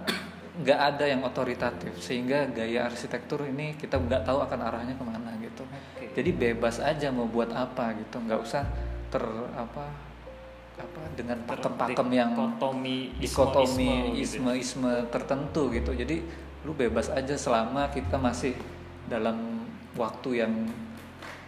nggak 0.52 0.80
ada 0.80 1.06
yang 1.08 1.24
otoritatif 1.24 1.96
sehingga 2.04 2.44
gaya 2.52 2.84
arsitektur 2.84 3.48
ini 3.48 3.80
kita 3.80 3.96
nggak 3.96 4.28
tahu 4.28 4.44
akan 4.44 4.60
arahnya 4.68 5.00
ke 5.00 5.06
mana 5.08 5.32
gitu 5.40 5.64
Oke. 5.64 6.12
jadi 6.12 6.32
bebas 6.36 6.84
aja 6.84 7.08
mau 7.08 7.24
buat 7.24 7.56
apa 7.56 7.96
gitu 7.96 8.20
nggak 8.20 8.40
usah 8.44 8.68
ter 9.08 9.24
apa 9.56 10.12
apa 10.76 11.02
dengan 11.16 11.40
pakem-pakem 11.48 12.08
yang 12.12 12.36
dikotomi 12.36 13.16
dikotomi 13.24 13.64
isme, 13.64 14.20
gitu. 14.20 14.44
isme-isme 14.44 14.94
tertentu 15.08 15.72
gitu 15.72 15.96
jadi 15.96 16.20
lu 16.68 16.76
bebas 16.76 17.08
aja 17.08 17.40
selama 17.40 17.88
kita 17.96 18.20
masih 18.20 18.52
dalam 19.08 19.64
waktu 19.96 20.44
yang 20.44 20.54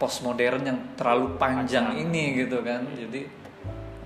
postmodern 0.00 0.64
yang 0.64 0.78
terlalu 0.96 1.36
panjang 1.36 1.92
Panjang. 1.92 2.08
ini 2.08 2.40
gitu 2.40 2.64
kan 2.64 2.88
jadi 2.96 3.28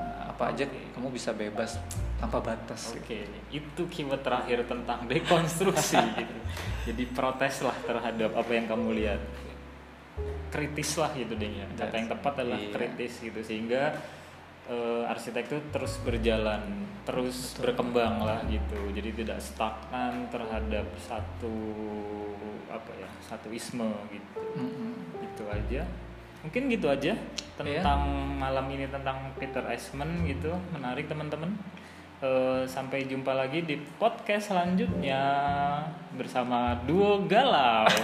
uh, 0.03 0.35
apa 0.35 0.55
aja 0.55 0.65
kamu 0.67 1.09
bisa 1.15 1.31
bebas 1.31 1.79
tanpa 2.19 2.39
batas 2.43 2.93
gitu. 2.93 3.03
Oke, 3.03 3.19
itu 3.55 3.83
keyword 3.87 4.23
terakhir 4.27 4.67
tentang 4.67 5.07
dekonstruksi 5.07 5.99
gitu. 6.19 6.41
Jadi 6.91 7.03
protes 7.15 7.63
lah 7.63 7.77
terhadap 7.87 8.35
apa 8.35 8.51
yang 8.51 8.67
kamu 8.67 8.89
lihat. 8.99 9.23
Kritis 10.51 10.99
lah 10.99 11.15
gitu 11.15 11.39
deh 11.39 11.63
ya. 11.63 11.67
Kata 11.79 11.95
yang 11.95 12.11
tepat 12.11 12.43
adalah 12.43 12.59
iya. 12.59 12.73
kritis 12.75 13.23
gitu 13.23 13.41
sehingga 13.45 13.95
eh, 14.67 15.05
arsitektur 15.07 15.63
terus 15.71 16.01
berjalan, 16.03 16.89
terus 17.07 17.55
berkembang 17.63 18.19
lah 18.19 18.43
gitu. 18.51 18.91
Jadi 18.91 19.23
tidak 19.23 19.39
stagnan 19.39 20.27
terhadap 20.35 20.91
satu 20.99 21.55
apa 22.67 22.93
ya, 22.99 23.09
satu 23.23 23.49
isme 23.55 23.95
gitu. 24.11 24.41
Mm-mm. 24.59 25.23
Itu 25.23 25.47
aja. 25.47 25.87
Mungkin 26.43 26.71
gitu 26.71 26.87
aja 26.87 27.19
tentang 27.59 28.01
malam 28.39 28.67
ini 28.71 28.87
tentang 28.91 29.31
Peter 29.39 29.63
Eastman 29.71 30.27
gitu. 30.27 30.51
Menarik 30.75 31.07
teman-teman. 31.07 31.55
Eh, 32.19 32.67
sampai 32.67 33.07
jumpa 33.07 33.31
lagi 33.31 33.63
di 33.63 33.79
podcast 33.95 34.51
selanjutnya 34.51 35.23
bersama 36.19 36.75
duo 36.83 37.23
galau. 37.31 37.87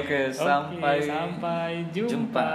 Oke, 0.00 0.32
sampai 0.32 1.04
sampai 1.04 1.84
jumpa. 1.92 2.08
jumpa. 2.40 2.52